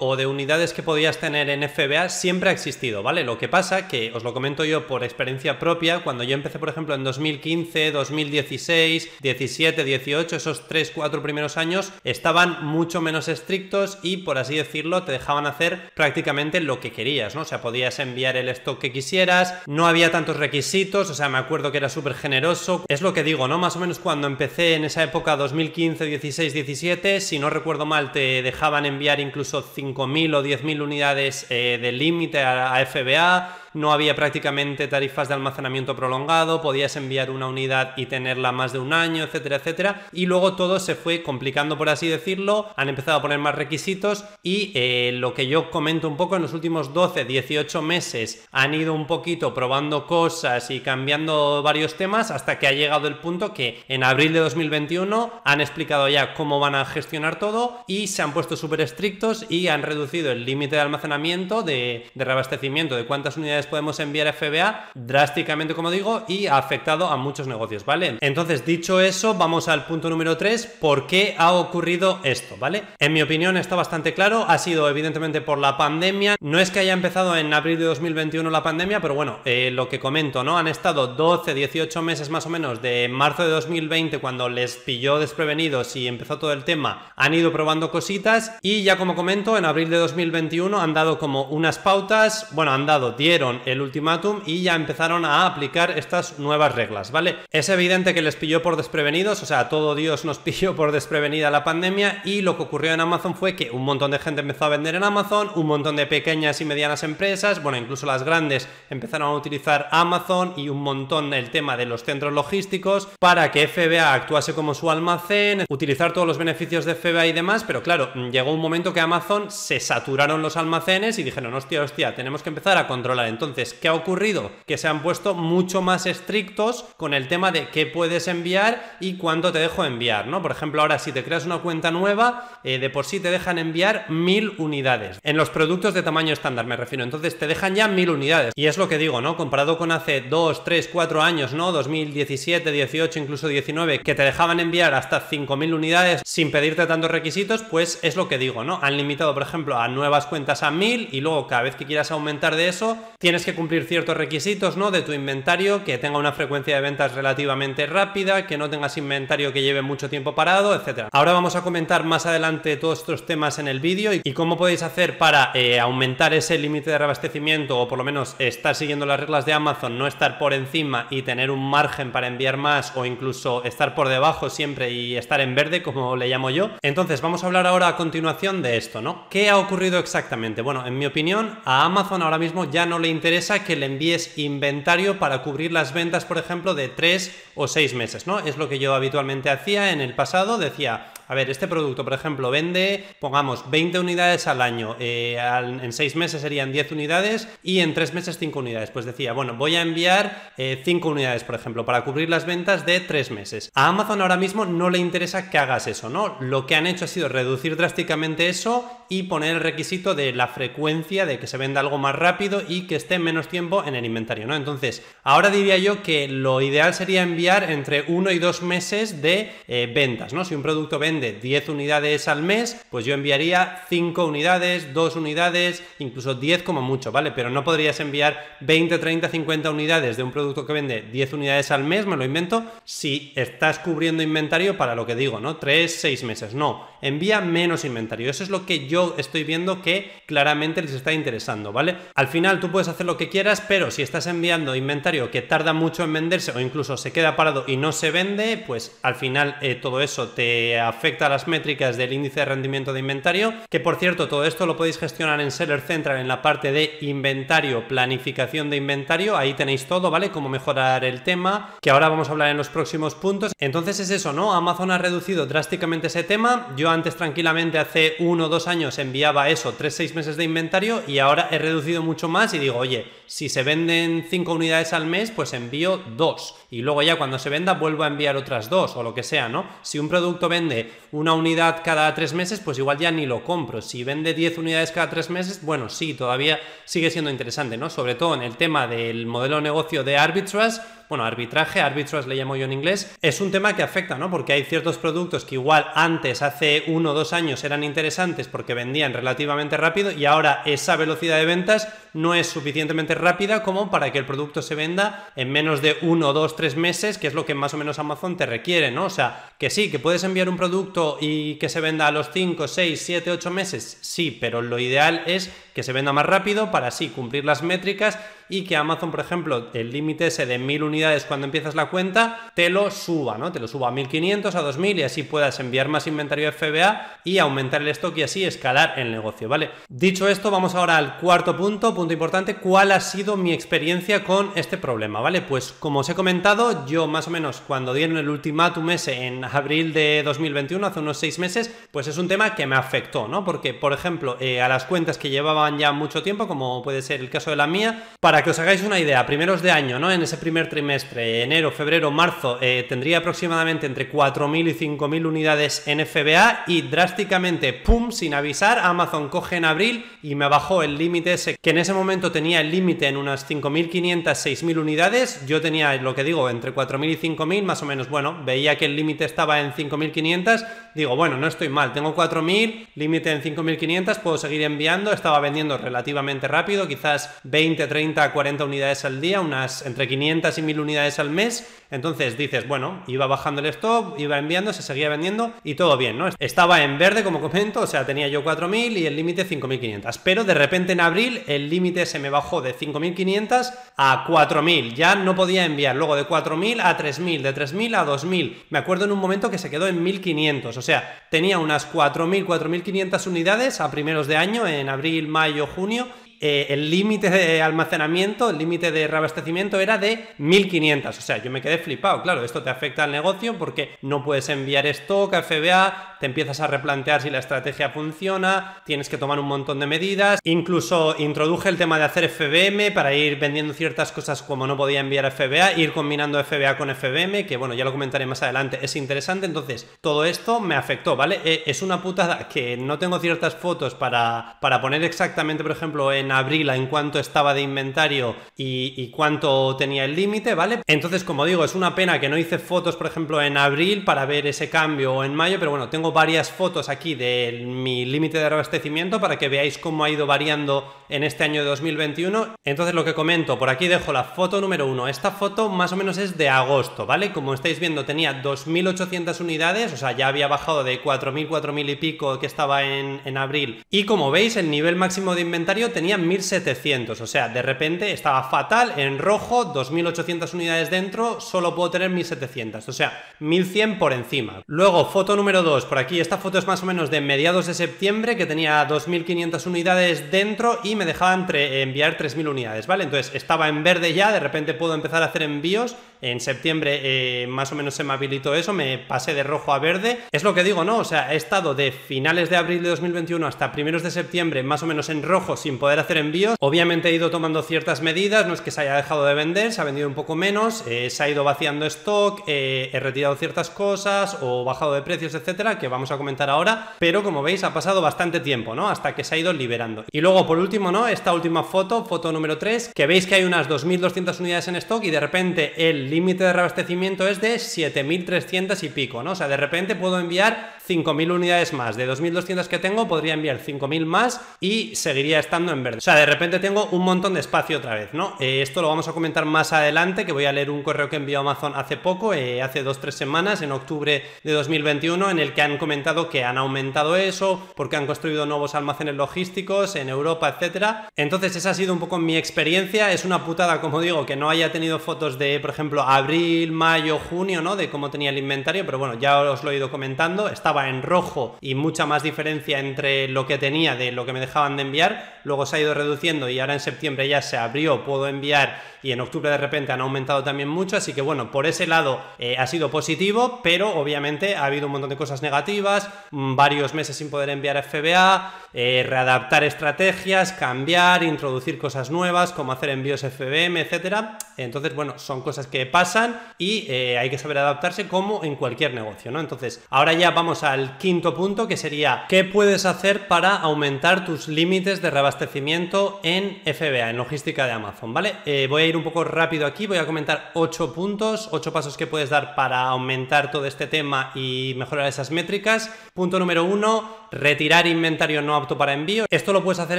o 0.00 0.16
de 0.16 0.26
unidades 0.26 0.72
que 0.72 0.82
podías 0.82 1.18
tener 1.18 1.50
en 1.50 1.68
FBA 1.68 2.08
siempre 2.08 2.50
ha 2.50 2.52
existido, 2.52 3.02
¿vale? 3.02 3.24
Lo 3.24 3.38
que 3.38 3.48
pasa 3.48 3.88
que 3.88 4.12
os 4.14 4.24
lo 4.24 4.34
comento 4.34 4.64
yo 4.64 4.86
por 4.86 5.04
experiencia 5.04 5.58
propia, 5.58 6.04
cuando 6.04 6.24
yo 6.24 6.34
empecé, 6.34 6.58
por 6.58 6.68
ejemplo, 6.68 6.94
en 6.94 7.04
2015, 7.04 7.92
2016, 7.92 9.10
17, 9.20 9.84
18, 9.84 10.36
esos 10.36 10.68
3, 10.68 10.92
4 10.94 11.22
primeros 11.22 11.56
años 11.56 11.92
estaban 12.04 12.64
mucho 12.64 13.00
menos 13.00 13.28
estrictos 13.28 13.98
y, 14.02 14.18
por 14.18 14.38
así 14.38 14.56
decirlo, 14.56 15.02
te 15.02 15.12
dejaban 15.12 15.46
hacer 15.46 15.90
prácticamente 15.94 16.60
lo 16.60 16.80
que 16.80 16.92
querías, 16.92 17.34
¿no? 17.34 17.42
O 17.42 17.44
sea, 17.44 17.60
podías 17.60 17.98
enviar 17.98 18.36
el 18.36 18.48
stock 18.50 18.78
que 18.78 18.92
quisieras, 18.92 19.54
no 19.66 19.86
había 19.86 20.10
tantos 20.10 20.36
requisitos, 20.36 21.10
o 21.10 21.14
sea, 21.14 21.28
me 21.28 21.38
acuerdo 21.38 21.72
que 21.72 21.78
era 21.78 21.88
súper 21.88 22.14
generoso. 22.14 22.84
Es 22.88 23.02
lo 23.02 23.12
que 23.12 23.24
digo, 23.24 23.48
¿no? 23.48 23.58
Más 23.58 23.76
o 23.76 23.80
menos 23.80 23.98
cuando 23.98 24.26
empecé 24.26 24.74
en 24.74 24.84
esa 24.84 25.02
época 25.02 25.36
2015, 25.36 26.04
16, 26.04 26.52
17, 26.52 27.20
si 27.20 27.38
no 27.38 27.50
recuerdo 27.50 27.86
mal, 27.86 28.12
te 28.12 28.42
dejaban 28.42 28.86
enviar 28.86 29.07
incluso 29.16 29.62
5.000 29.62 30.34
o 30.36 30.42
10.000 30.42 30.82
unidades 30.82 31.46
eh, 31.48 31.78
de 31.80 31.92
límite 31.92 32.38
a 32.38 32.84
FBA 32.84 33.67
no 33.78 33.92
había 33.92 34.16
prácticamente 34.16 34.88
tarifas 34.88 35.28
de 35.28 35.34
almacenamiento 35.34 35.94
prolongado, 35.94 36.60
podías 36.60 36.96
enviar 36.96 37.30
una 37.30 37.46
unidad 37.46 37.94
y 37.96 38.06
tenerla 38.06 38.50
más 38.50 38.72
de 38.72 38.80
un 38.80 38.92
año, 38.92 39.22
etcétera, 39.22 39.56
etcétera. 39.56 40.06
Y 40.12 40.26
luego 40.26 40.56
todo 40.56 40.80
se 40.80 40.96
fue 40.96 41.22
complicando, 41.22 41.78
por 41.78 41.88
así 41.88 42.08
decirlo, 42.08 42.66
han 42.76 42.88
empezado 42.88 43.18
a 43.18 43.22
poner 43.22 43.38
más 43.38 43.54
requisitos 43.54 44.24
y 44.42 44.72
eh, 44.74 45.12
lo 45.14 45.32
que 45.32 45.46
yo 45.46 45.70
comento 45.70 46.08
un 46.08 46.16
poco 46.16 46.36
en 46.36 46.42
los 46.42 46.52
últimos 46.52 46.92
12, 46.92 47.24
18 47.24 47.82
meses 47.82 48.46
han 48.50 48.74
ido 48.74 48.94
un 48.94 49.06
poquito 49.06 49.54
probando 49.54 50.06
cosas 50.06 50.70
y 50.70 50.80
cambiando 50.80 51.62
varios 51.62 51.94
temas 51.94 52.30
hasta 52.30 52.58
que 52.58 52.66
ha 52.66 52.72
llegado 52.72 53.06
el 53.06 53.16
punto 53.16 53.54
que 53.54 53.82
en 53.88 54.02
abril 54.02 54.32
de 54.32 54.40
2021 54.40 55.40
han 55.44 55.60
explicado 55.60 56.08
ya 56.08 56.34
cómo 56.34 56.58
van 56.58 56.74
a 56.74 56.84
gestionar 56.84 57.38
todo 57.38 57.84
y 57.86 58.08
se 58.08 58.22
han 58.22 58.32
puesto 58.32 58.56
súper 58.56 58.80
estrictos 58.80 59.46
y 59.48 59.68
han 59.68 59.82
reducido 59.82 60.32
el 60.32 60.44
límite 60.44 60.76
de 60.76 60.82
almacenamiento, 60.82 61.62
de, 61.62 62.10
de 62.14 62.24
reabastecimiento, 62.24 62.96
de 62.96 63.06
cuántas 63.06 63.36
unidades 63.36 63.67
podemos 63.68 64.00
enviar 64.00 64.32
FBA 64.32 64.90
drásticamente, 64.94 65.74
como 65.74 65.90
digo, 65.90 66.24
y 66.28 66.46
ha 66.46 66.58
afectado 66.58 67.08
a 67.08 67.16
muchos 67.16 67.46
negocios, 67.46 67.84
¿vale? 67.84 68.18
Entonces, 68.20 68.64
dicho 68.64 69.00
eso, 69.00 69.34
vamos 69.34 69.68
al 69.68 69.86
punto 69.86 70.10
número 70.10 70.36
3, 70.36 70.78
¿por 70.80 71.06
qué 71.06 71.34
ha 71.38 71.52
ocurrido 71.52 72.20
esto, 72.24 72.56
¿vale? 72.58 72.82
En 72.98 73.12
mi 73.12 73.22
opinión 73.22 73.56
está 73.56 73.76
bastante 73.76 74.14
claro, 74.14 74.44
ha 74.48 74.58
sido 74.58 74.88
evidentemente 74.88 75.40
por 75.40 75.58
la 75.58 75.76
pandemia, 75.76 76.36
no 76.40 76.58
es 76.58 76.70
que 76.70 76.80
haya 76.80 76.92
empezado 76.92 77.36
en 77.36 77.52
abril 77.52 77.78
de 77.78 77.84
2021 77.84 78.50
la 78.50 78.62
pandemia, 78.62 79.00
pero 79.00 79.14
bueno, 79.14 79.38
eh, 79.44 79.70
lo 79.72 79.88
que 79.88 80.00
comento, 80.00 80.44
¿no? 80.44 80.58
Han 80.58 80.68
estado 80.68 81.08
12, 81.08 81.54
18 81.54 82.02
meses 82.02 82.30
más 82.30 82.46
o 82.46 82.50
menos 82.50 82.82
de 82.82 83.08
marzo 83.08 83.44
de 83.44 83.50
2020 83.50 84.18
cuando 84.18 84.48
les 84.48 84.76
pilló 84.76 85.18
desprevenidos 85.18 85.96
y 85.96 86.06
empezó 86.06 86.38
todo 86.38 86.52
el 86.52 86.64
tema, 86.64 87.12
han 87.16 87.34
ido 87.34 87.52
probando 87.52 87.90
cositas 87.90 88.56
y 88.62 88.82
ya 88.82 88.96
como 88.96 89.14
comento, 89.14 89.56
en 89.56 89.64
abril 89.64 89.90
de 89.90 89.96
2021 89.96 90.80
han 90.80 90.94
dado 90.94 91.18
como 91.18 91.44
unas 91.44 91.78
pautas, 91.78 92.48
bueno, 92.52 92.72
han 92.72 92.86
dado, 92.86 93.12
dieron 93.12 93.47
el 93.64 93.80
ultimátum 93.80 94.40
y 94.46 94.62
ya 94.62 94.74
empezaron 94.74 95.24
a 95.24 95.46
aplicar 95.46 95.98
estas 95.98 96.38
nuevas 96.38 96.74
reglas, 96.74 97.10
¿vale? 97.10 97.36
Es 97.50 97.68
evidente 97.68 98.14
que 98.14 98.22
les 98.22 98.36
pilló 98.36 98.62
por 98.62 98.76
desprevenidos, 98.76 99.42
o 99.42 99.46
sea, 99.46 99.68
todo 99.68 99.94
Dios 99.94 100.24
nos 100.24 100.38
pilló 100.48 100.74
por 100.76 100.92
desprevenida 100.92 101.50
la 101.50 101.64
pandemia 101.64 102.22
y 102.24 102.42
lo 102.42 102.56
que 102.56 102.62
ocurrió 102.64 102.92
en 102.92 103.00
Amazon 103.00 103.34
fue 103.34 103.56
que 103.56 103.70
un 103.70 103.84
montón 103.84 104.10
de 104.10 104.18
gente 104.18 104.40
empezó 104.40 104.66
a 104.66 104.70
vender 104.70 104.94
en 104.94 105.04
Amazon, 105.04 105.50
un 105.54 105.66
montón 105.66 105.96
de 105.96 106.06
pequeñas 106.06 106.60
y 106.60 106.64
medianas 106.64 107.02
empresas, 107.02 107.62
bueno, 107.62 107.78
incluso 107.78 108.06
las 108.06 108.22
grandes 108.22 108.68
empezaron 108.90 109.28
a 109.28 109.34
utilizar 109.34 109.88
Amazon 109.90 110.54
y 110.56 110.68
un 110.68 110.82
montón 110.82 111.32
el 111.34 111.50
tema 111.50 111.76
de 111.76 111.86
los 111.86 112.04
centros 112.04 112.32
logísticos 112.32 113.08
para 113.18 113.50
que 113.50 113.68
FBA 113.68 114.14
actuase 114.14 114.54
como 114.54 114.74
su 114.74 114.90
almacén, 114.90 115.64
utilizar 115.68 116.12
todos 116.12 116.26
los 116.26 116.38
beneficios 116.38 116.84
de 116.84 116.94
FBA 116.94 117.26
y 117.26 117.32
demás, 117.32 117.64
pero 117.64 117.82
claro, 117.82 118.12
llegó 118.30 118.52
un 118.52 118.60
momento 118.60 118.92
que 118.92 119.00
Amazon 119.00 119.50
se 119.50 119.80
saturaron 119.80 120.42
los 120.42 120.56
almacenes 120.56 121.18
y 121.18 121.22
dijeron, 121.22 121.54
hostia, 121.54 121.82
hostia, 121.82 122.14
tenemos 122.14 122.42
que 122.42 122.48
empezar 122.48 122.76
a 122.76 122.86
controlar 122.86 123.28
entonces, 123.38 123.74
¿qué 123.74 123.88
ha 123.88 123.94
ocurrido? 123.94 124.50
Que 124.66 124.78
se 124.78 124.88
han 124.88 125.02
puesto 125.02 125.34
mucho 125.34 125.80
más 125.80 126.06
estrictos 126.06 126.84
con 126.96 127.14
el 127.14 127.28
tema 127.28 127.52
de 127.52 127.68
qué 127.68 127.86
puedes 127.86 128.26
enviar 128.28 128.96
y 129.00 129.14
cuánto 129.14 129.52
te 129.52 129.60
dejo 129.60 129.84
enviar, 129.84 130.26
¿no? 130.26 130.42
Por 130.42 130.50
ejemplo, 130.50 130.82
ahora 130.82 130.98
si 130.98 131.12
te 131.12 131.24
creas 131.24 131.46
una 131.46 131.58
cuenta 131.58 131.90
nueva, 131.90 132.60
eh, 132.64 132.78
de 132.78 132.90
por 132.90 133.06
sí 133.06 133.20
te 133.20 133.30
dejan 133.30 133.58
enviar 133.58 134.06
mil 134.10 134.54
unidades. 134.58 135.20
En 135.22 135.36
los 135.36 135.50
productos 135.50 135.94
de 135.94 136.02
tamaño 136.02 136.32
estándar 136.32 136.66
me 136.66 136.76
refiero. 136.76 137.04
Entonces 137.04 137.38
te 137.38 137.46
dejan 137.46 137.74
ya 137.74 137.88
mil 137.88 138.10
unidades. 138.10 138.52
Y 138.56 138.66
es 138.66 138.76
lo 138.76 138.88
que 138.88 138.98
digo, 138.98 139.20
¿no? 139.20 139.36
Comparado 139.36 139.78
con 139.78 139.92
hace 139.92 140.20
2, 140.20 140.64
3, 140.64 140.88
4 140.92 141.22
años, 141.22 141.52
¿no? 141.52 141.72
2017, 141.72 142.72
18, 142.72 143.18
incluso 143.18 143.48
19, 143.48 144.00
que 144.00 144.14
te 144.14 144.22
dejaban 144.22 144.60
enviar 144.60 144.94
hasta 144.94 145.28
5.000 145.28 145.74
unidades 145.74 146.22
sin 146.24 146.50
pedirte 146.50 146.86
tantos 146.86 147.10
requisitos, 147.10 147.62
pues 147.62 147.98
es 148.02 148.16
lo 148.16 148.28
que 148.28 148.38
digo, 148.38 148.64
¿no? 148.64 148.80
Han 148.82 148.96
limitado, 148.96 149.34
por 149.34 149.42
ejemplo, 149.42 149.78
a 149.78 149.88
nuevas 149.88 150.26
cuentas 150.26 150.62
a 150.62 150.70
1000 150.70 151.08
y 151.12 151.20
luego 151.20 151.46
cada 151.46 151.62
vez 151.62 151.76
que 151.76 151.86
quieras 151.86 152.10
aumentar 152.10 152.56
de 152.56 152.68
eso, 152.68 152.98
tienes 153.28 153.44
que 153.44 153.54
cumplir 153.54 153.84
ciertos 153.84 154.16
requisitos, 154.16 154.78
¿no? 154.78 154.90
De 154.90 155.02
tu 155.02 155.12
inventario, 155.12 155.84
que 155.84 155.98
tenga 155.98 156.16
una 156.16 156.32
frecuencia 156.32 156.76
de 156.76 156.80
ventas 156.80 157.14
relativamente 157.14 157.84
rápida, 157.84 158.46
que 158.46 158.56
no 158.56 158.70
tengas 158.70 158.96
inventario 158.96 159.52
que 159.52 159.60
lleve 159.60 159.82
mucho 159.82 160.08
tiempo 160.08 160.34
parado, 160.34 160.74
etcétera. 160.74 161.10
Ahora 161.12 161.34
vamos 161.34 161.54
a 161.54 161.60
comentar 161.60 162.04
más 162.04 162.24
adelante 162.24 162.78
todos 162.78 163.00
estos 163.00 163.26
temas 163.26 163.58
en 163.58 163.68
el 163.68 163.80
vídeo 163.80 164.12
y, 164.14 164.32
cómo 164.32 164.56
podéis 164.56 164.82
hacer 164.82 165.18
para 165.18 165.50
eh, 165.52 165.78
aumentar 165.78 166.32
ese 166.32 166.56
límite 166.56 166.90
de 166.90 166.96
reabastecimiento 166.96 167.78
o 167.78 167.86
por 167.86 167.98
lo 167.98 168.04
menos 168.04 168.34
estar 168.38 168.74
siguiendo 168.74 169.04
las 169.04 169.20
reglas 169.20 169.44
de 169.44 169.52
Amazon, 169.52 169.98
no 169.98 170.06
estar 170.06 170.38
por 170.38 170.54
encima 170.54 171.06
y 171.10 171.20
tener 171.20 171.50
un 171.50 171.68
margen 171.68 172.12
para 172.12 172.28
enviar 172.28 172.56
más 172.56 172.96
o 172.96 173.04
incluso 173.04 173.62
estar 173.64 173.94
por 173.94 174.08
debajo 174.08 174.48
siempre 174.48 174.90
y 174.90 175.18
estar 175.18 175.42
en 175.42 175.54
verde, 175.54 175.82
como 175.82 176.16
le 176.16 176.28
llamo 176.28 176.48
yo. 176.48 176.70
Entonces, 176.80 177.20
vamos 177.20 177.44
a 177.44 177.48
hablar 177.48 177.66
ahora 177.66 177.88
a 177.88 177.96
continuación 177.96 178.62
de 178.62 178.78
esto, 178.78 179.02
¿no? 179.02 179.26
¿Qué 179.28 179.50
ha 179.50 179.58
ocurrido 179.58 179.98
exactamente? 179.98 180.62
Bueno, 180.62 180.86
en 180.86 180.96
mi 180.96 181.04
opinión, 181.04 181.58
a 181.66 181.84
Amazon 181.84 182.22
ahora 182.22 182.38
mismo 182.38 182.64
ya 182.70 182.86
no 182.86 182.98
le 182.98 183.17
interesa 183.18 183.64
que 183.64 183.74
le 183.74 183.86
envíes 183.86 184.38
inventario 184.38 185.18
para 185.18 185.42
cubrir 185.42 185.72
las 185.72 185.92
ventas, 185.92 186.24
por 186.24 186.38
ejemplo, 186.38 186.74
de 186.74 186.86
3 186.86 187.34
o 187.56 187.66
6 187.66 187.94
meses, 187.94 188.28
¿no? 188.28 188.38
Es 188.38 188.56
lo 188.56 188.68
que 188.68 188.78
yo 188.78 188.94
habitualmente 188.94 189.50
hacía 189.50 189.90
en 189.90 190.00
el 190.00 190.14
pasado, 190.14 190.56
decía, 190.56 191.12
a 191.26 191.34
ver, 191.34 191.50
este 191.50 191.66
producto, 191.66 192.04
por 192.04 192.14
ejemplo, 192.14 192.50
vende, 192.50 193.04
pongamos, 193.18 193.68
20 193.70 193.98
unidades 193.98 194.46
al 194.46 194.62
año, 194.62 194.94
eh, 195.00 195.36
en 195.36 195.92
6 195.92 196.14
meses 196.16 196.40
serían 196.40 196.70
10 196.70 196.92
unidades 196.92 197.48
y 197.62 197.80
en 197.80 197.92
3 197.92 198.14
meses 198.14 198.38
5 198.38 198.58
unidades. 198.58 198.90
Pues 198.90 199.04
decía, 199.04 199.32
bueno, 199.32 199.54
voy 199.54 199.74
a 199.74 199.82
enviar 199.82 200.52
5 200.56 201.08
eh, 201.08 201.10
unidades, 201.10 201.42
por 201.42 201.56
ejemplo, 201.56 201.84
para 201.84 202.04
cubrir 202.04 202.30
las 202.30 202.46
ventas 202.46 202.86
de 202.86 203.00
3 203.00 203.32
meses. 203.32 203.70
A 203.74 203.88
Amazon 203.88 204.22
ahora 204.22 204.36
mismo 204.36 204.64
no 204.64 204.90
le 204.90 204.98
interesa 204.98 205.50
que 205.50 205.58
hagas 205.58 205.86
eso, 205.88 206.08
¿no? 206.08 206.36
Lo 206.40 206.66
que 206.66 206.76
han 206.76 206.86
hecho 206.86 207.04
ha 207.04 207.08
sido 207.08 207.28
reducir 207.28 207.76
drásticamente 207.76 208.48
eso 208.48 208.90
y 209.08 209.24
poner 209.24 209.56
el 209.56 209.60
requisito 209.60 210.14
de 210.14 210.32
la 210.32 210.48
frecuencia 210.48 211.26
de 211.26 211.38
que 211.38 211.46
se 211.46 211.56
venda 211.56 211.80
algo 211.80 211.98
más 211.98 212.14
rápido 212.14 212.62
y 212.66 212.86
que 212.86 212.96
esté 212.96 213.07
menos 213.18 213.48
tiempo 213.48 213.84
en 213.86 213.94
el 213.94 214.04
inventario, 214.04 214.46
¿no? 214.46 214.56
Entonces, 214.56 215.02
ahora 215.22 215.50
diría 215.50 215.78
yo 215.78 216.02
que 216.02 216.26
lo 216.26 216.60
ideal 216.60 216.94
sería 216.94 217.22
enviar 217.22 217.70
entre 217.70 218.04
1 218.08 218.32
y 218.32 218.38
2 218.38 218.62
meses 218.62 219.22
de 219.22 219.52
eh, 219.68 219.90
ventas, 219.94 220.32
¿no? 220.32 220.44
Si 220.44 220.54
un 220.54 220.62
producto 220.62 220.98
vende 220.98 221.32
10 221.32 221.68
unidades 221.68 222.26
al 222.26 222.42
mes, 222.42 222.84
pues 222.90 223.04
yo 223.04 223.14
enviaría 223.14 223.84
5 223.88 224.26
unidades, 224.26 224.92
2 224.92 225.16
unidades, 225.16 225.84
incluso 225.98 226.34
10 226.34 226.64
como 226.64 226.82
mucho, 226.82 227.12
¿vale? 227.12 227.30
Pero 227.30 227.50
no 227.50 227.62
podrías 227.62 228.00
enviar 228.00 228.58
20, 228.60 228.98
30, 228.98 229.28
50 229.28 229.70
unidades 229.70 230.16
de 230.16 230.22
un 230.22 230.32
producto 230.32 230.66
que 230.66 230.72
vende 230.72 231.02
10 231.02 231.34
unidades 231.34 231.70
al 231.70 231.84
mes, 231.84 232.06
me 232.06 232.16
lo 232.16 232.24
invento, 232.24 232.64
si 232.84 233.32
estás 233.36 233.78
cubriendo 233.78 234.22
inventario 234.22 234.76
para 234.76 234.94
lo 234.94 235.06
que 235.06 235.14
digo, 235.14 235.38
¿no? 235.38 235.56
3, 235.56 236.00
6 236.00 236.24
meses. 236.24 236.54
No, 236.54 236.88
envía 237.00 237.40
menos 237.40 237.84
inventario. 237.84 238.30
Eso 238.30 238.42
es 238.42 238.50
lo 238.50 238.66
que 238.66 238.88
yo 238.88 239.14
estoy 239.18 239.44
viendo 239.44 239.82
que 239.82 240.22
claramente 240.26 240.82
les 240.82 240.92
está 240.92 241.12
interesando, 241.12 241.72
¿vale? 241.72 241.96
Al 242.14 242.28
final 242.28 242.60
tú 242.60 242.70
puedes 242.70 242.88
hacer 242.88 242.97
lo 243.04 243.16
que 243.16 243.28
quieras, 243.28 243.62
pero 243.66 243.90
si 243.90 244.02
estás 244.02 244.26
enviando 244.26 244.74
inventario 244.74 245.30
que 245.30 245.42
tarda 245.42 245.72
mucho 245.72 246.04
en 246.04 246.12
venderse 246.12 246.52
o 246.52 246.60
incluso 246.60 246.96
se 246.96 247.12
queda 247.12 247.36
parado 247.36 247.64
y 247.66 247.76
no 247.76 247.92
se 247.92 248.10
vende, 248.10 248.62
pues 248.66 248.96
al 249.02 249.14
final 249.14 249.56
eh, 249.60 249.74
todo 249.74 250.00
eso 250.00 250.28
te 250.28 250.78
afecta 250.80 251.26
a 251.26 251.28
las 251.28 251.48
métricas 251.48 251.96
del 251.96 252.12
índice 252.12 252.40
de 252.40 252.46
rendimiento 252.46 252.92
de 252.92 253.00
inventario, 253.00 253.54
que 253.70 253.80
por 253.80 253.96
cierto 253.96 254.28
todo 254.28 254.44
esto 254.44 254.66
lo 254.66 254.76
podéis 254.76 254.98
gestionar 254.98 255.40
en 255.40 255.50
Seller 255.50 255.80
Central 255.80 256.18
en 256.18 256.28
la 256.28 256.42
parte 256.42 256.72
de 256.72 256.98
inventario, 257.00 257.86
planificación 257.88 258.70
de 258.70 258.76
inventario, 258.76 259.36
ahí 259.36 259.54
tenéis 259.54 259.86
todo, 259.86 260.10
¿vale? 260.10 260.30
Cómo 260.30 260.48
mejorar 260.48 261.04
el 261.04 261.22
tema, 261.22 261.74
que 261.80 261.90
ahora 261.90 262.08
vamos 262.08 262.28
a 262.28 262.32
hablar 262.32 262.48
en 262.48 262.56
los 262.56 262.68
próximos 262.68 263.14
puntos. 263.14 263.52
Entonces 263.58 264.00
es 264.00 264.10
eso, 264.10 264.32
¿no? 264.32 264.54
Amazon 264.54 264.90
ha 264.90 264.98
reducido 264.98 265.46
drásticamente 265.46 266.08
ese 266.08 266.24
tema, 266.24 266.68
yo 266.76 266.90
antes 266.90 267.16
tranquilamente 267.16 267.78
hace 267.78 268.16
uno 268.18 268.46
o 268.46 268.48
dos 268.48 268.68
años 268.68 268.98
enviaba 268.98 269.48
eso, 269.48 269.76
3-6 269.76 270.14
meses 270.14 270.36
de 270.36 270.44
inventario 270.44 271.02
y 271.06 271.18
ahora 271.18 271.48
he 271.50 271.58
reducido 271.58 272.02
mucho 272.02 272.28
más 272.28 272.54
y 272.54 272.58
digo, 272.58 272.84
oye, 272.88 273.06
si 273.26 273.48
se 273.48 273.62
venden 273.62 274.26
5 274.28 274.52
unidades 274.52 274.92
al 274.92 275.06
mes, 275.06 275.30
pues 275.30 275.52
envío 275.52 276.00
2 276.16 276.54
y 276.70 276.82
luego 276.82 277.02
ya 277.02 277.16
cuando 277.16 277.38
se 277.38 277.48
venda 277.48 277.74
vuelvo 277.74 278.02
a 278.02 278.08
enviar 278.08 278.36
otras 278.36 278.68
dos 278.68 278.94
o 278.96 279.02
lo 279.02 279.14
que 279.14 279.22
sea, 279.22 279.48
¿no? 279.48 279.66
Si 279.82 279.98
un 279.98 280.08
producto 280.08 280.48
vende 280.48 280.92
una 281.12 281.32
unidad 281.32 281.82
cada 281.82 282.14
tres 282.14 282.34
meses, 282.34 282.60
pues 282.60 282.78
igual 282.78 282.98
ya 282.98 283.10
ni 283.10 283.24
lo 283.24 283.42
compro. 283.42 283.80
Si 283.80 284.04
vende 284.04 284.34
10 284.34 284.58
unidades 284.58 284.92
cada 284.92 285.08
tres 285.08 285.30
meses, 285.30 285.64
bueno, 285.64 285.88
sí, 285.88 286.12
todavía 286.12 286.60
sigue 286.84 287.10
siendo 287.10 287.30
interesante, 287.30 287.78
¿no? 287.78 287.88
Sobre 287.88 288.14
todo 288.14 288.34
en 288.34 288.42
el 288.42 288.56
tema 288.56 288.86
del 288.86 289.24
modelo 289.26 289.56
de 289.56 289.62
negocio 289.62 290.04
de 290.04 290.18
arbitrage, 290.18 290.80
bueno, 291.08 291.24
arbitraje, 291.24 291.80
arbitrage 291.80 292.28
le 292.28 292.34
llamo 292.34 292.56
yo 292.56 292.64
en 292.64 292.72
inglés, 292.72 293.16
es 293.22 293.40
un 293.40 293.50
tema 293.50 293.74
que 293.74 293.82
afecta, 293.82 294.18
¿no? 294.18 294.30
Porque 294.30 294.52
hay 294.52 294.64
ciertos 294.64 294.98
productos 294.98 295.44
que 295.44 295.54
igual 295.56 295.86
antes, 295.94 296.42
hace 296.42 296.84
uno 296.86 297.10
o 297.10 297.14
dos 297.14 297.32
años, 297.32 297.64
eran 297.64 297.84
interesantes 297.84 298.48
porque 298.48 298.74
vendían 298.74 299.12
relativamente 299.12 299.76
rápido 299.76 300.10
y 300.10 300.24
ahora 300.24 300.62
esa 300.64 300.96
velocidad 300.96 301.38
de 301.38 301.46
ventas 301.46 301.88
no 302.12 302.34
es 302.34 302.46
suficientemente 302.46 303.14
rápida 303.14 303.62
como 303.62 303.90
para 303.90 304.12
que 304.12 304.18
el 304.18 304.26
producto 304.26 304.62
se 304.62 304.74
venda 304.74 305.30
en 305.36 305.50
menos 305.50 305.82
de 305.82 305.96
uno, 306.02 306.32
dos, 306.32 306.56
tres 306.56 306.76
meses, 306.76 307.18
que 307.18 307.26
es 307.26 307.34
lo 307.34 307.46
que 307.46 307.54
más 307.54 307.74
o 307.74 307.78
menos 307.78 307.98
Amazon 307.98 308.36
te 308.36 308.46
requiere, 308.46 308.90
¿no? 308.90 309.06
O 309.06 309.10
sea, 309.10 309.50
que 309.58 309.70
sí, 309.70 309.90
que 309.90 309.98
puedes 309.98 310.24
enviar 310.24 310.48
un 310.48 310.56
producto 310.56 311.18
y 311.20 311.56
que 311.56 311.68
se 311.68 311.80
venda 311.80 312.06
a 312.06 312.12
los 312.12 312.30
5, 312.32 312.68
6, 312.68 313.00
7, 313.00 313.30
8 313.30 313.50
meses, 313.50 313.98
sí, 314.00 314.36
pero 314.40 314.62
lo 314.62 314.78
ideal 314.78 315.22
es 315.26 315.50
que 315.78 315.84
se 315.84 315.92
venda 315.92 316.12
más 316.12 316.26
rápido 316.26 316.72
para 316.72 316.88
así 316.88 317.08
cumplir 317.08 317.44
las 317.44 317.62
métricas 317.62 318.18
y 318.48 318.64
que 318.64 318.74
Amazon, 318.74 319.12
por 319.12 319.20
ejemplo, 319.20 319.68
el 319.74 319.92
límite 319.92 320.26
ese 320.26 320.44
de 320.44 320.58
1000 320.58 320.82
unidades 320.82 321.24
cuando 321.24 321.44
empiezas 321.44 321.76
la 321.76 321.88
cuenta, 321.88 322.50
te 322.54 322.68
lo 322.68 322.90
suba, 322.90 323.38
¿no? 323.38 323.52
Te 323.52 323.60
lo 323.60 323.68
suba 323.68 323.88
a 323.88 323.90
1500, 323.92 324.56
a 324.56 324.62
2000 324.62 324.98
y 324.98 325.02
así 325.04 325.22
puedas 325.22 325.60
enviar 325.60 325.86
más 325.86 326.08
inventario 326.08 326.50
FBA 326.50 327.20
y 327.22 327.38
aumentar 327.38 327.82
el 327.82 327.88
stock 327.88 328.16
y 328.16 328.24
así 328.24 328.44
escalar 328.44 328.94
el 328.96 329.12
negocio, 329.12 329.48
¿vale? 329.48 329.70
Dicho 329.88 330.26
esto, 330.26 330.50
vamos 330.50 330.74
ahora 330.74 330.96
al 330.96 331.18
cuarto 331.18 331.56
punto, 331.56 331.94
punto 331.94 332.12
importante, 332.12 332.56
¿cuál 332.56 332.90
ha 332.90 332.98
sido 332.98 333.36
mi 333.36 333.52
experiencia 333.52 334.24
con 334.24 334.50
este 334.56 334.78
problema, 334.78 335.20
¿vale? 335.20 335.42
Pues 335.42 335.72
como 335.78 336.00
os 336.00 336.08
he 336.08 336.16
comentado, 336.16 336.86
yo 336.86 337.06
más 337.06 337.28
o 337.28 337.30
menos 337.30 337.62
cuando 337.64 337.94
dieron 337.94 338.16
el 338.16 338.28
ultimátum 338.28 338.90
ese 338.90 339.26
en 339.26 339.44
abril 339.44 339.92
de 339.92 340.22
2021, 340.24 340.84
hace 340.84 340.98
unos 340.98 341.18
seis 341.18 341.38
meses, 341.38 341.72
pues 341.92 342.08
es 342.08 342.18
un 342.18 342.26
tema 342.26 342.56
que 342.56 342.66
me 342.66 342.74
afectó, 342.74 343.28
¿no? 343.28 343.44
Porque, 343.44 343.74
por 343.74 343.92
ejemplo, 343.92 344.36
eh, 344.40 344.60
a 344.60 344.68
las 344.68 344.84
cuentas 344.84 345.18
que 345.18 345.30
ya 345.76 345.92
mucho 345.92 346.22
tiempo, 346.22 346.48
como 346.48 346.82
puede 346.82 347.02
ser 347.02 347.20
el 347.20 347.28
caso 347.28 347.50
de 347.50 347.56
la 347.56 347.66
mía. 347.66 348.04
Para 348.20 348.42
que 348.42 348.50
os 348.50 348.58
hagáis 348.58 348.82
una 348.82 348.98
idea, 348.98 349.26
primeros 349.26 349.60
de 349.62 349.70
año, 349.70 349.98
¿no? 349.98 350.10
En 350.10 350.22
ese 350.22 350.38
primer 350.38 350.68
trimestre, 350.68 351.42
enero, 351.42 351.70
febrero, 351.72 352.10
marzo, 352.10 352.58
eh, 352.60 352.86
tendría 352.88 353.18
aproximadamente 353.18 353.86
entre 353.86 354.10
4.000 354.10 354.70
y 354.70 354.74
5.000 354.74 355.26
unidades 355.26 355.86
en 355.86 356.06
FBA 356.06 356.64
y 356.66 356.82
drásticamente, 356.82 357.72
¡pum!, 357.72 358.12
sin 358.12 358.34
avisar, 358.34 358.78
Amazon 358.78 359.28
coge 359.28 359.56
en 359.56 359.64
abril 359.64 360.06
y 360.22 360.34
me 360.34 360.48
bajó 360.48 360.82
el 360.82 360.96
límite 360.96 361.32
ese, 361.34 361.56
que 361.60 361.70
en 361.70 361.78
ese 361.78 361.92
momento 361.92 362.32
tenía 362.32 362.60
el 362.60 362.70
límite 362.70 363.06
en 363.08 363.16
unas 363.16 363.48
5.500, 363.48 364.22
6.000 364.22 364.78
unidades. 364.78 365.46
Yo 365.46 365.60
tenía, 365.60 365.94
lo 365.96 366.14
que 366.14 366.24
digo, 366.24 366.48
entre 366.48 366.74
4.000 366.74 367.10
y 367.10 367.16
5.000, 367.16 367.62
más 367.62 367.82
o 367.82 367.86
menos, 367.86 368.08
bueno, 368.08 368.38
veía 368.44 368.76
que 368.76 368.84
el 368.84 368.96
límite 368.96 369.24
estaba 369.24 369.60
en 369.60 369.72
5.500, 369.72 370.66
digo, 370.94 371.16
bueno, 371.16 371.36
no 371.36 371.46
estoy 371.46 371.68
mal, 371.68 371.92
tengo 371.92 372.14
4.000, 372.14 372.88
límite 372.94 373.32
en 373.32 373.42
5.500, 373.42 374.20
puedo 374.20 374.38
seguir 374.38 374.62
enviando, 374.62 375.12
estaba 375.12 375.40
vendiendo 375.40 375.57
relativamente 375.66 376.46
rápido, 376.46 376.86
quizás 376.86 377.38
20, 377.42 377.86
30, 377.86 378.32
40 378.32 378.64
unidades 378.64 379.04
al 379.04 379.20
día, 379.20 379.40
unas 379.40 379.84
entre 379.84 380.06
500 380.06 380.56
y 380.56 380.62
1000 380.62 380.80
unidades 380.80 381.18
al 381.18 381.30
mes. 381.30 381.68
Entonces 381.90 382.36
dices, 382.36 382.68
bueno, 382.68 383.02
iba 383.06 383.26
bajando 383.26 383.60
el 383.60 383.66
stock, 383.66 384.18
iba 384.18 384.38
enviando, 384.38 384.72
se 384.72 384.82
seguía 384.82 385.08
vendiendo 385.08 385.54
y 385.64 385.74
todo 385.74 385.96
bien, 385.96 386.18
¿no? 386.18 386.28
Estaba 386.38 386.82
en 386.82 386.98
verde, 386.98 387.24
como 387.24 387.40
comento, 387.40 387.80
o 387.80 387.86
sea, 387.86 388.04
tenía 388.04 388.28
yo 388.28 388.44
4000 388.44 388.96
y 388.96 389.06
el 389.06 389.16
límite 389.16 389.44
5500. 389.44 390.18
Pero 390.18 390.44
de 390.44 390.54
repente 390.54 390.92
en 390.92 391.00
abril 391.00 391.42
el 391.46 391.70
límite 391.70 392.04
se 392.06 392.18
me 392.18 392.30
bajó 392.30 392.60
de 392.60 392.74
5500 392.74 393.72
a 393.96 394.24
4000. 394.26 394.94
Ya 394.94 395.14
no 395.14 395.34
podía 395.34 395.64
enviar. 395.64 395.96
Luego 395.96 396.14
de 396.14 396.24
4000 396.24 396.80
a 396.80 396.96
3000, 396.96 397.42
de 397.42 397.52
3000 397.52 397.94
a 397.94 398.04
2000. 398.04 398.64
Me 398.70 398.78
acuerdo 398.78 399.06
en 399.06 399.12
un 399.12 399.18
momento 399.18 399.50
que 399.50 399.58
se 399.58 399.70
quedó 399.70 399.88
en 399.88 400.02
1500. 400.02 400.76
O 400.76 400.82
sea, 400.82 401.26
tenía 401.30 401.58
unas 401.58 401.86
4000, 401.86 402.44
4500 402.44 403.26
unidades 403.26 403.80
a 403.80 403.90
primeros 403.90 404.26
de 404.26 404.36
año, 404.36 404.66
en 404.66 404.88
abril, 404.88 405.28
mayo 405.38 405.68
junio 405.76 406.04
eh, 406.40 406.66
el 406.70 406.90
límite 406.90 407.30
de 407.30 407.62
almacenamiento, 407.62 408.50
el 408.50 408.58
límite 408.58 408.92
de 408.92 409.08
reabastecimiento 409.08 409.80
era 409.80 409.98
de 409.98 410.26
1500. 410.38 411.16
O 411.16 411.20
sea, 411.20 411.42
yo 411.42 411.50
me 411.50 411.60
quedé 411.60 411.78
flipado. 411.78 412.22
Claro, 412.22 412.44
esto 412.44 412.62
te 412.62 412.70
afecta 412.70 413.04
al 413.04 413.12
negocio 413.12 413.58
porque 413.58 413.96
no 414.02 414.24
puedes 414.24 414.48
enviar 414.48 414.86
stock 414.86 415.34
a 415.34 415.42
FBA, 415.42 416.16
te 416.20 416.26
empiezas 416.26 416.60
a 416.60 416.66
replantear 416.66 417.22
si 417.22 417.30
la 417.30 417.38
estrategia 417.38 417.90
funciona, 417.90 418.82
tienes 418.84 419.08
que 419.08 419.18
tomar 419.18 419.38
un 419.40 419.46
montón 419.46 419.80
de 419.80 419.86
medidas. 419.86 420.40
Incluso 420.44 421.16
introduje 421.18 421.68
el 421.68 421.76
tema 421.76 421.98
de 421.98 422.04
hacer 422.04 422.28
FBM 422.28 422.92
para 422.92 423.14
ir 423.14 423.38
vendiendo 423.38 423.74
ciertas 423.74 424.12
cosas 424.12 424.42
como 424.42 424.66
no 424.66 424.76
podía 424.76 425.00
enviar 425.00 425.26
a 425.26 425.30
FBA, 425.30 425.72
ir 425.72 425.92
combinando 425.92 426.42
FBA 426.42 426.76
con 426.76 426.94
FBM, 426.94 427.46
que 427.46 427.56
bueno, 427.56 427.74
ya 427.74 427.84
lo 427.84 427.92
comentaré 427.92 428.26
más 428.26 428.42
adelante, 428.42 428.78
es 428.82 428.94
interesante. 428.96 429.46
Entonces, 429.46 429.88
todo 430.00 430.24
esto 430.24 430.60
me 430.60 430.74
afectó, 430.74 431.16
¿vale? 431.16 431.40
Eh, 431.44 431.62
es 431.66 431.82
una 431.82 432.02
putada 432.02 432.48
que 432.48 432.76
no 432.76 432.98
tengo 432.98 433.18
ciertas 433.18 433.54
fotos 433.54 433.94
para, 433.94 434.58
para 434.60 434.80
poner 434.80 435.02
exactamente, 435.04 435.62
por 435.62 435.72
ejemplo, 435.72 436.12
en 436.12 436.27
en 436.28 436.32
abril 436.32 436.68
en 436.68 436.86
cuánto 436.88 437.18
estaba 437.18 437.54
de 437.54 437.62
inventario 437.62 438.36
y, 438.54 438.92
y 438.96 439.08
cuánto 439.08 439.74
tenía 439.76 440.04
el 440.04 440.14
límite, 440.14 440.54
¿vale? 440.54 440.82
Entonces, 440.86 441.24
como 441.24 441.46
digo, 441.46 441.64
es 441.64 441.74
una 441.74 441.94
pena 441.94 442.20
que 442.20 442.28
no 442.28 442.36
hice 442.36 442.58
fotos, 442.58 442.96
por 442.96 443.06
ejemplo, 443.06 443.40
en 443.40 443.56
abril 443.56 444.04
para 444.04 444.26
ver 444.26 444.46
ese 444.46 444.68
cambio 444.68 445.14
o 445.14 445.24
en 445.24 445.34
mayo, 445.34 445.58
pero 445.58 445.70
bueno, 445.70 445.88
tengo 445.88 446.12
varias 446.12 446.50
fotos 446.50 446.90
aquí 446.90 447.14
de 447.14 447.64
mi 447.64 448.04
límite 448.04 448.38
de 448.38 448.44
abastecimiento 448.44 449.20
para 449.20 449.38
que 449.38 449.48
veáis 449.48 449.78
cómo 449.78 450.04
ha 450.04 450.10
ido 450.10 450.26
variando 450.26 450.94
en 451.08 451.24
este 451.24 451.44
año 451.44 451.62
de 451.62 451.68
2021. 451.68 452.56
Entonces, 452.62 452.94
lo 452.94 453.04
que 453.04 453.14
comento, 453.14 453.58
por 453.58 453.70
aquí 453.70 453.88
dejo 453.88 454.12
la 454.12 454.24
foto 454.24 454.60
número 454.60 454.86
uno. 454.86 455.08
Esta 455.08 455.30
foto 455.30 455.70
más 455.70 455.92
o 455.92 455.96
menos 455.96 456.18
es 456.18 456.36
de 456.36 456.50
agosto, 456.50 457.06
¿vale? 457.06 457.32
Como 457.32 457.54
estáis 457.54 457.80
viendo, 457.80 458.04
tenía 458.04 458.42
2.800 458.42 459.40
unidades, 459.40 459.94
o 459.94 459.96
sea, 459.96 460.12
ya 460.12 460.28
había 460.28 460.46
bajado 460.46 460.84
de 460.84 461.02
4.000, 461.02 461.48
4.000 461.48 461.90
y 461.90 461.96
pico 461.96 462.38
que 462.38 462.46
estaba 462.46 462.84
en, 462.84 463.22
en 463.24 463.38
abril. 463.38 463.82
Y 463.90 464.04
como 464.04 464.30
veis, 464.30 464.56
el 464.56 464.70
nivel 464.70 464.96
máximo 464.96 465.34
de 465.34 465.40
inventario 465.40 465.90
tenía 465.90 466.17
1.700, 466.18 467.20
o 467.20 467.26
sea, 467.26 467.48
de 467.48 467.62
repente 467.62 468.12
estaba 468.12 468.42
fatal, 468.44 468.94
en 468.96 469.18
rojo, 469.18 469.72
2.800 469.74 470.54
unidades 470.54 470.90
dentro, 470.90 471.40
solo 471.40 471.74
puedo 471.74 471.90
tener 471.90 472.10
1.700, 472.10 472.88
o 472.88 472.92
sea, 472.92 473.24
1.100 473.40 473.98
por 473.98 474.12
encima. 474.12 474.62
Luego, 474.66 475.06
foto 475.10 475.36
número 475.36 475.62
2, 475.62 475.84
por 475.86 475.98
aquí, 475.98 476.20
esta 476.20 476.38
foto 476.38 476.58
es 476.58 476.66
más 476.66 476.82
o 476.82 476.86
menos 476.86 477.10
de 477.10 477.20
mediados 477.20 477.66
de 477.66 477.74
septiembre, 477.74 478.36
que 478.36 478.46
tenía 478.46 478.86
2.500 478.88 479.66
unidades 479.66 480.30
dentro 480.30 480.78
y 480.84 480.96
me 480.96 481.06
dejaba 481.06 481.34
entre, 481.34 481.82
enviar 481.82 482.16
3.000 482.16 482.48
unidades, 482.48 482.86
¿vale? 482.86 483.04
Entonces, 483.04 483.34
estaba 483.34 483.68
en 483.68 483.82
verde 483.82 484.14
ya, 484.14 484.32
de 484.32 484.40
repente 484.40 484.74
puedo 484.74 484.94
empezar 484.94 485.22
a 485.22 485.26
hacer 485.26 485.42
envíos 485.42 485.96
en 486.20 486.40
septiembre 486.40 487.00
eh, 487.02 487.46
más 487.46 487.70
o 487.72 487.74
menos 487.74 487.94
se 487.94 488.04
me 488.04 488.12
habilitó 488.12 488.54
eso, 488.54 488.72
me 488.72 488.98
pasé 488.98 489.34
de 489.34 489.42
rojo 489.42 489.72
a 489.72 489.78
verde. 489.78 490.18
Es 490.32 490.42
lo 490.42 490.54
que 490.54 490.64
digo, 490.64 490.84
¿no? 490.84 490.98
O 490.98 491.04
sea, 491.04 491.32
he 491.32 491.36
estado 491.36 491.74
de 491.74 491.92
finales 491.92 492.50
de 492.50 492.56
abril 492.56 492.82
de 492.82 492.88
2021 492.88 493.46
hasta 493.46 493.72
primeros 493.72 494.02
de 494.02 494.10
septiembre 494.10 494.62
más 494.62 494.82
o 494.82 494.86
menos 494.86 495.08
en 495.08 495.22
rojo 495.22 495.56
sin 495.56 495.78
poder 495.78 495.98
hacer 495.98 496.07
envíos. 496.16 496.56
Obviamente 496.60 497.10
he 497.10 497.12
ido 497.12 497.30
tomando 497.30 497.62
ciertas 497.62 498.00
medidas, 498.00 498.46
no 498.46 498.54
es 498.54 498.62
que 498.62 498.70
se 498.70 498.80
haya 498.80 498.96
dejado 498.96 499.26
de 499.26 499.34
vender, 499.34 499.72
se 499.72 499.82
ha 499.82 499.84
vendido 499.84 500.08
un 500.08 500.14
poco 500.14 500.34
menos, 500.34 500.84
eh, 500.86 501.10
se 501.10 501.22
ha 501.22 501.28
ido 501.28 501.44
vaciando 501.44 501.84
stock, 501.84 502.44
eh, 502.46 502.88
he 502.92 503.00
retirado 503.00 503.36
ciertas 503.36 503.68
cosas 503.68 504.38
o 504.40 504.64
bajado 504.64 504.94
de 504.94 505.02
precios, 505.02 505.34
etcétera, 505.34 505.78
que 505.78 505.88
vamos 505.88 506.10
a 506.10 506.16
comentar 506.16 506.48
ahora, 506.48 506.94
pero 506.98 507.22
como 507.22 507.42
veis 507.42 507.64
ha 507.64 507.74
pasado 507.74 508.00
bastante 508.00 508.40
tiempo, 508.40 508.74
¿no? 508.74 508.88
Hasta 508.88 509.14
que 509.14 509.24
se 509.24 509.34
ha 509.34 509.38
ido 509.38 509.52
liberando. 509.52 510.04
Y 510.10 510.20
luego, 510.20 510.46
por 510.46 510.58
último, 510.58 510.90
¿no? 510.90 511.06
Esta 511.08 511.34
última 511.34 511.64
foto, 511.64 512.04
foto 512.04 512.32
número 512.32 512.56
3, 512.56 512.92
que 512.94 513.06
veis 513.06 513.26
que 513.26 513.34
hay 513.34 513.44
unas 513.44 513.68
2.200 513.68 514.40
unidades 514.40 514.68
en 514.68 514.76
stock 514.76 515.04
y 515.04 515.10
de 515.10 515.20
repente 515.20 515.90
el 515.90 516.08
límite 516.08 516.44
de 516.44 516.52
reabastecimiento 516.52 517.26
es 517.26 517.40
de 517.40 517.58
7300 517.58 518.82
y 518.82 518.88
pico, 518.88 519.22
¿no? 519.22 519.32
O 519.32 519.34
sea, 519.34 519.48
de 519.48 519.56
repente 519.56 519.96
puedo 519.96 520.18
enviar 520.18 520.77
5000 520.88 521.30
unidades 521.30 521.72
más. 521.74 521.96
De 521.96 522.06
2200 522.06 522.66
que 522.66 522.78
tengo, 522.78 523.06
podría 523.06 523.34
enviar 523.34 523.58
5000 523.58 524.06
más 524.06 524.40
y 524.58 524.94
seguiría 524.96 525.38
estando 525.38 525.70
en 525.70 525.82
verde. 525.82 525.98
O 525.98 526.00
sea, 526.00 526.14
de 526.14 526.24
repente 526.24 526.58
tengo 526.58 526.86
un 526.86 527.02
montón 527.02 527.34
de 527.34 527.40
espacio 527.40 527.76
otra 527.78 527.94
vez, 527.94 528.14
¿no? 528.14 528.34
Eh, 528.40 528.62
esto 528.62 528.80
lo 528.80 528.88
vamos 528.88 529.06
a 529.06 529.12
comentar 529.12 529.44
más 529.44 529.74
adelante, 529.74 530.24
que 530.24 530.32
voy 530.32 530.46
a 530.46 530.52
leer 530.52 530.70
un 530.70 530.82
correo 530.82 531.10
que 531.10 531.16
envió 531.16 531.40
Amazon 531.40 531.74
hace 531.76 531.98
poco, 531.98 532.32
eh, 532.32 532.62
hace 532.62 532.82
2-3 532.82 533.10
semanas, 533.10 533.60
en 533.60 533.72
octubre 533.72 534.24
de 534.42 534.52
2021, 534.52 535.30
en 535.30 535.38
el 535.38 535.52
que 535.52 535.60
han 535.60 535.76
comentado 535.76 536.30
que 536.30 536.42
han 536.42 536.56
aumentado 536.56 537.16
eso, 537.16 537.62
porque 537.76 537.96
han 537.96 538.06
construido 538.06 538.46
nuevos 538.46 538.74
almacenes 538.74 539.14
logísticos 539.14 539.94
en 539.94 540.08
Europa, 540.08 540.48
etcétera. 540.48 541.10
Entonces, 541.16 541.54
esa 541.54 541.70
ha 541.70 541.74
sido 541.74 541.92
un 541.92 542.00
poco 542.00 542.18
mi 542.18 542.36
experiencia. 542.36 543.12
Es 543.12 543.26
una 543.26 543.44
putada, 543.44 543.82
como 543.82 544.00
digo, 544.00 544.24
que 544.24 544.36
no 544.36 544.48
haya 544.48 544.72
tenido 544.72 544.98
fotos 544.98 545.38
de, 545.38 545.60
por 545.60 545.68
ejemplo, 545.68 546.02
abril 546.02 546.72
mayo, 546.72 547.18
junio, 547.18 547.60
¿no? 547.60 547.76
De 547.76 547.90
cómo 547.90 548.10
tenía 548.10 548.30
el 548.30 548.38
inventario, 548.38 548.86
pero 548.86 548.98
bueno, 548.98 549.14
ya 549.14 549.38
os 549.42 549.62
lo 549.62 549.70
he 549.70 549.76
ido 549.76 549.90
comentando. 549.90 550.48
Estaba 550.48 550.77
en 550.86 551.02
rojo 551.02 551.56
y 551.60 551.74
mucha 551.74 552.06
más 552.06 552.22
diferencia 552.22 552.78
entre 552.78 553.26
lo 553.28 553.46
que 553.46 553.58
tenía 553.58 553.96
de 553.96 554.12
lo 554.12 554.26
que 554.26 554.32
me 554.32 554.40
dejaban 554.40 554.76
de 554.76 554.82
enviar. 554.82 555.40
Luego 555.44 555.66
se 555.66 555.76
ha 555.76 555.80
ido 555.80 555.94
reduciendo 555.94 556.48
y 556.48 556.60
ahora 556.60 556.74
en 556.74 556.80
septiembre 556.80 557.26
ya 557.26 557.42
se 557.42 557.56
abrió, 557.56 558.04
puedo 558.04 558.28
enviar 558.28 558.80
y 559.02 559.12
en 559.12 559.20
octubre 559.20 559.50
de 559.50 559.58
repente 559.58 559.92
han 559.92 560.00
aumentado 560.00 560.42
también 560.42 560.68
mucho. 560.68 560.96
Así 560.96 561.12
que 561.12 561.20
bueno, 561.20 561.50
por 561.50 561.66
ese 561.66 561.86
lado 561.86 562.20
eh, 562.38 562.56
ha 562.58 562.66
sido 562.66 562.90
positivo, 562.90 563.60
pero 563.62 563.98
obviamente 563.98 564.56
ha 564.56 564.64
habido 564.64 564.86
un 564.86 564.92
montón 564.92 565.10
de 565.10 565.16
cosas 565.16 565.42
negativas, 565.42 566.08
mm, 566.30 566.56
varios 566.56 566.94
meses 566.94 567.16
sin 567.16 567.30
poder 567.30 567.50
enviar 567.50 567.76
FBA, 567.76 568.52
eh, 568.74 569.04
readaptar 569.08 569.64
estrategias, 569.64 570.52
cambiar, 570.52 571.22
introducir 571.22 571.78
cosas 571.78 572.10
nuevas, 572.10 572.52
como 572.52 572.72
hacer 572.72 572.90
envíos 572.90 573.24
FBM, 573.24 573.80
etcétera. 573.80 574.38
Entonces, 574.56 574.94
bueno, 574.94 575.18
son 575.18 575.42
cosas 575.42 575.66
que 575.66 575.86
pasan 575.86 576.40
y 576.58 576.86
eh, 576.88 577.18
hay 577.18 577.30
que 577.30 577.38
saber 577.38 577.58
adaptarse 577.58 578.08
como 578.08 578.44
en 578.44 578.56
cualquier 578.56 578.94
negocio, 578.94 579.30
¿no? 579.30 579.40
Entonces, 579.40 579.84
ahora 579.90 580.12
ya 580.12 580.30
vamos 580.32 580.64
al 580.64 580.98
quinto 580.98 581.34
punto 581.34 581.68
que 581.68 581.76
sería 581.76 582.24
¿qué 582.28 582.44
puedes 582.44 582.84
hacer 582.84 583.28
para 583.28 583.56
aumentar 583.56 584.24
tus 584.24 584.48
límites 584.48 585.00
de 585.00 585.10
reabastecimiento 585.10 586.20
en 586.22 586.60
FBA, 586.64 587.10
en 587.10 587.16
logística 587.16 587.66
de 587.66 587.72
Amazon, 587.72 588.12
¿vale? 588.12 588.34
Voy 588.68 588.82
a 588.82 588.86
ir 588.88 588.96
un 588.96 589.04
poco 589.04 589.24
rápido 589.24 589.66
aquí, 589.66 589.86
voy 589.86 589.98
a 589.98 590.06
comentar 590.06 590.50
ocho 590.54 590.92
puntos, 590.92 591.48
ocho 591.52 591.72
pasos 591.72 591.96
que 591.96 592.06
puedes 592.06 592.30
dar 592.30 592.54
para 592.54 592.82
aumentar 592.82 593.50
todo 593.50 593.66
este 593.66 593.86
tema 593.86 594.32
y 594.34 594.74
mejorar 594.76 595.06
esas 595.06 595.30
métricas. 595.30 595.94
Punto 596.14 596.38
número 596.38 596.64
uno, 596.64 597.28
retirar 597.30 597.86
inventario 597.86 598.42
no 598.42 598.56
apto 598.56 598.76
para 598.76 598.92
envío. 598.92 599.26
Esto 599.30 599.52
lo 599.52 599.62
puedes 599.62 599.78
hacer 599.78 599.98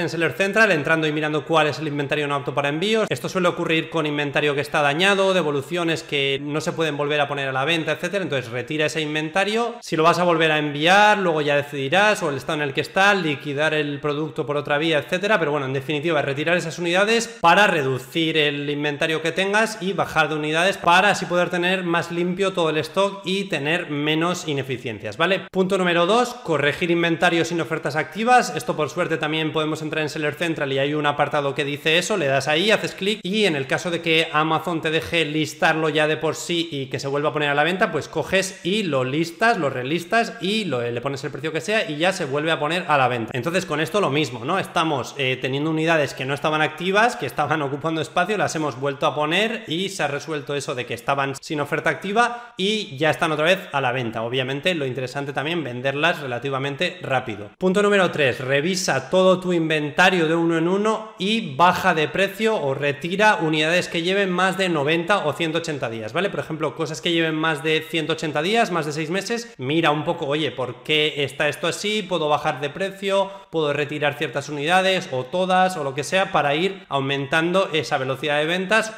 en 0.00 0.08
Seller 0.08 0.32
Central 0.32 0.72
entrando 0.72 1.06
y 1.06 1.12
mirando 1.12 1.44
cuál 1.44 1.68
es 1.68 1.78
el 1.78 1.88
inventario 1.88 2.26
no 2.26 2.34
apto 2.34 2.54
para 2.54 2.68
envíos. 2.68 3.06
Esto 3.08 3.28
suele 3.28 3.48
ocurrir 3.48 3.90
con 3.90 4.06
inventario 4.06 4.54
que 4.54 4.60
está 4.60 4.82
dañado, 4.82 5.32
devoluciones 5.32 6.02
que 6.02 6.40
no 6.42 6.60
se 6.60 6.72
pueden 6.72 6.96
volver 6.96 7.20
a 7.20 7.28
poner 7.28 7.48
a 7.48 7.52
la 7.52 7.64
venta, 7.64 7.92
etcétera. 7.92 8.24
Entonces 8.24 8.50
retira 8.50 8.86
ese 8.86 9.00
inventario. 9.00 9.76
Si 9.80 9.96
lo 9.96 10.02
vas 10.02 10.18
a 10.18 10.24
volver 10.24 10.50
a 10.52 10.58
enviar, 10.58 11.18
luego 11.18 11.40
ya 11.40 11.56
decidirás 11.56 12.22
o 12.22 12.30
el 12.30 12.36
estado 12.36 12.62
en 12.62 12.68
el 12.68 12.74
que 12.74 12.80
está, 12.80 13.14
liquidar 13.14 13.74
el 13.74 14.00
producto 14.00 14.44
por 14.46 14.56
otra 14.56 14.78
vía, 14.78 14.98
etcétera. 14.98 15.38
Pero 15.38 15.52
bueno, 15.52 15.66
en 15.66 15.72
definitiva, 15.72 16.22
retirar 16.22 16.56
esas 16.56 16.78
unidades 16.78 17.38
para 17.40 17.66
reducir 17.66 18.36
el 18.36 18.68
inventario 18.68 18.79
que 18.80 19.32
tengas 19.32 19.78
y 19.80 19.92
bajar 19.92 20.28
de 20.28 20.36
unidades 20.36 20.78
para 20.78 21.10
así 21.10 21.26
poder 21.26 21.50
tener 21.50 21.84
más 21.84 22.10
limpio 22.10 22.52
todo 22.52 22.70
el 22.70 22.78
stock 22.78 23.20
y 23.24 23.44
tener 23.44 23.90
menos 23.90 24.48
ineficiencias, 24.48 25.16
¿vale? 25.16 25.42
Punto 25.52 25.76
número 25.76 26.06
dos, 26.06 26.34
corregir 26.34 26.90
inventario 26.90 27.44
sin 27.44 27.60
ofertas 27.60 27.94
activas. 27.94 28.54
Esto 28.56 28.76
por 28.76 28.88
suerte 28.88 29.18
también 29.18 29.52
podemos 29.52 29.82
entrar 29.82 30.02
en 30.02 30.08
Seller 30.08 30.34
Central 30.34 30.72
y 30.72 30.78
hay 30.78 30.94
un 30.94 31.06
apartado 31.06 31.54
que 31.54 31.64
dice 31.64 31.98
eso, 31.98 32.16
le 32.16 32.26
das 32.26 32.48
ahí, 32.48 32.70
haces 32.70 32.94
clic 32.94 33.20
y 33.22 33.44
en 33.44 33.54
el 33.54 33.66
caso 33.66 33.90
de 33.90 34.00
que 34.00 34.28
Amazon 34.32 34.80
te 34.80 34.90
deje 34.90 35.24
listarlo 35.24 35.88
ya 35.88 36.06
de 36.06 36.16
por 36.16 36.34
sí 36.34 36.68
y 36.72 36.86
que 36.86 36.98
se 36.98 37.08
vuelva 37.08 37.30
a 37.30 37.32
poner 37.32 37.50
a 37.50 37.54
la 37.54 37.64
venta, 37.64 37.92
pues 37.92 38.08
coges 38.08 38.60
y 38.64 38.84
lo 38.84 39.04
listas, 39.04 39.58
lo 39.58 39.68
relistas 39.70 40.34
y 40.40 40.64
le 40.64 41.00
pones 41.00 41.22
el 41.24 41.30
precio 41.30 41.52
que 41.52 41.60
sea 41.60 41.88
y 41.88 41.96
ya 41.96 42.12
se 42.12 42.24
vuelve 42.24 42.50
a 42.50 42.58
poner 42.58 42.86
a 42.88 42.96
la 42.96 43.08
venta. 43.08 43.30
Entonces 43.34 43.66
con 43.66 43.80
esto 43.80 44.00
lo 44.00 44.10
mismo, 44.10 44.44
¿no? 44.44 44.58
Estamos 44.58 45.14
eh, 45.18 45.38
teniendo 45.40 45.70
unidades 45.70 46.14
que 46.14 46.24
no 46.24 46.34
estaban 46.34 46.62
activas, 46.62 47.16
que 47.16 47.26
estaban 47.26 47.62
ocupando 47.70 48.00
espacio, 48.00 48.38
las 48.38 48.54
hemos 48.56 48.69
vuelto 48.78 49.06
a 49.06 49.14
poner 49.14 49.64
y 49.66 49.88
se 49.88 50.02
ha 50.02 50.08
resuelto 50.08 50.54
eso 50.54 50.74
de 50.74 50.86
que 50.86 50.94
estaban 50.94 51.34
sin 51.40 51.60
oferta 51.60 51.90
activa 51.90 52.54
y 52.56 52.96
ya 52.96 53.10
están 53.10 53.32
otra 53.32 53.46
vez 53.46 53.58
a 53.72 53.80
la 53.80 53.92
venta. 53.92 54.22
Obviamente 54.22 54.74
lo 54.74 54.86
interesante 54.86 55.32
también 55.32 55.64
venderlas 55.64 56.20
relativamente 56.20 56.98
rápido. 57.02 57.50
Punto 57.58 57.82
número 57.82 58.10
3, 58.10 58.40
revisa 58.40 59.10
todo 59.10 59.40
tu 59.40 59.52
inventario 59.52 60.28
de 60.28 60.34
uno 60.34 60.58
en 60.58 60.68
uno 60.68 61.14
y 61.18 61.54
baja 61.54 61.94
de 61.94 62.08
precio 62.08 62.56
o 62.56 62.74
retira 62.74 63.36
unidades 63.36 63.88
que 63.88 64.02
lleven 64.02 64.30
más 64.30 64.58
de 64.58 64.68
90 64.68 65.26
o 65.26 65.32
180 65.32 65.90
días, 65.90 66.12
¿vale? 66.12 66.30
Por 66.30 66.40
ejemplo, 66.40 66.74
cosas 66.74 67.00
que 67.00 67.12
lleven 67.12 67.34
más 67.34 67.62
de 67.62 67.80
180 67.88 68.42
días, 68.42 68.70
más 68.70 68.86
de 68.86 68.92
6 68.92 69.10
meses, 69.10 69.54
mira 69.58 69.90
un 69.90 70.04
poco, 70.04 70.26
oye, 70.26 70.50
¿por 70.50 70.82
qué 70.82 71.24
está 71.24 71.48
esto 71.48 71.66
así? 71.66 72.02
¿Puedo 72.02 72.28
bajar 72.28 72.60
de 72.60 72.70
precio? 72.70 73.30
¿Puedo 73.50 73.72
retirar 73.72 74.14
ciertas 74.14 74.48
unidades 74.48 75.08
o 75.12 75.24
todas 75.24 75.76
o 75.76 75.84
lo 75.84 75.94
que 75.94 76.04
sea 76.04 76.32
para 76.32 76.54
ir 76.54 76.84
aumentando 76.88 77.68
esa 77.72 77.98
velocidad 77.98 78.38
de 78.38 78.46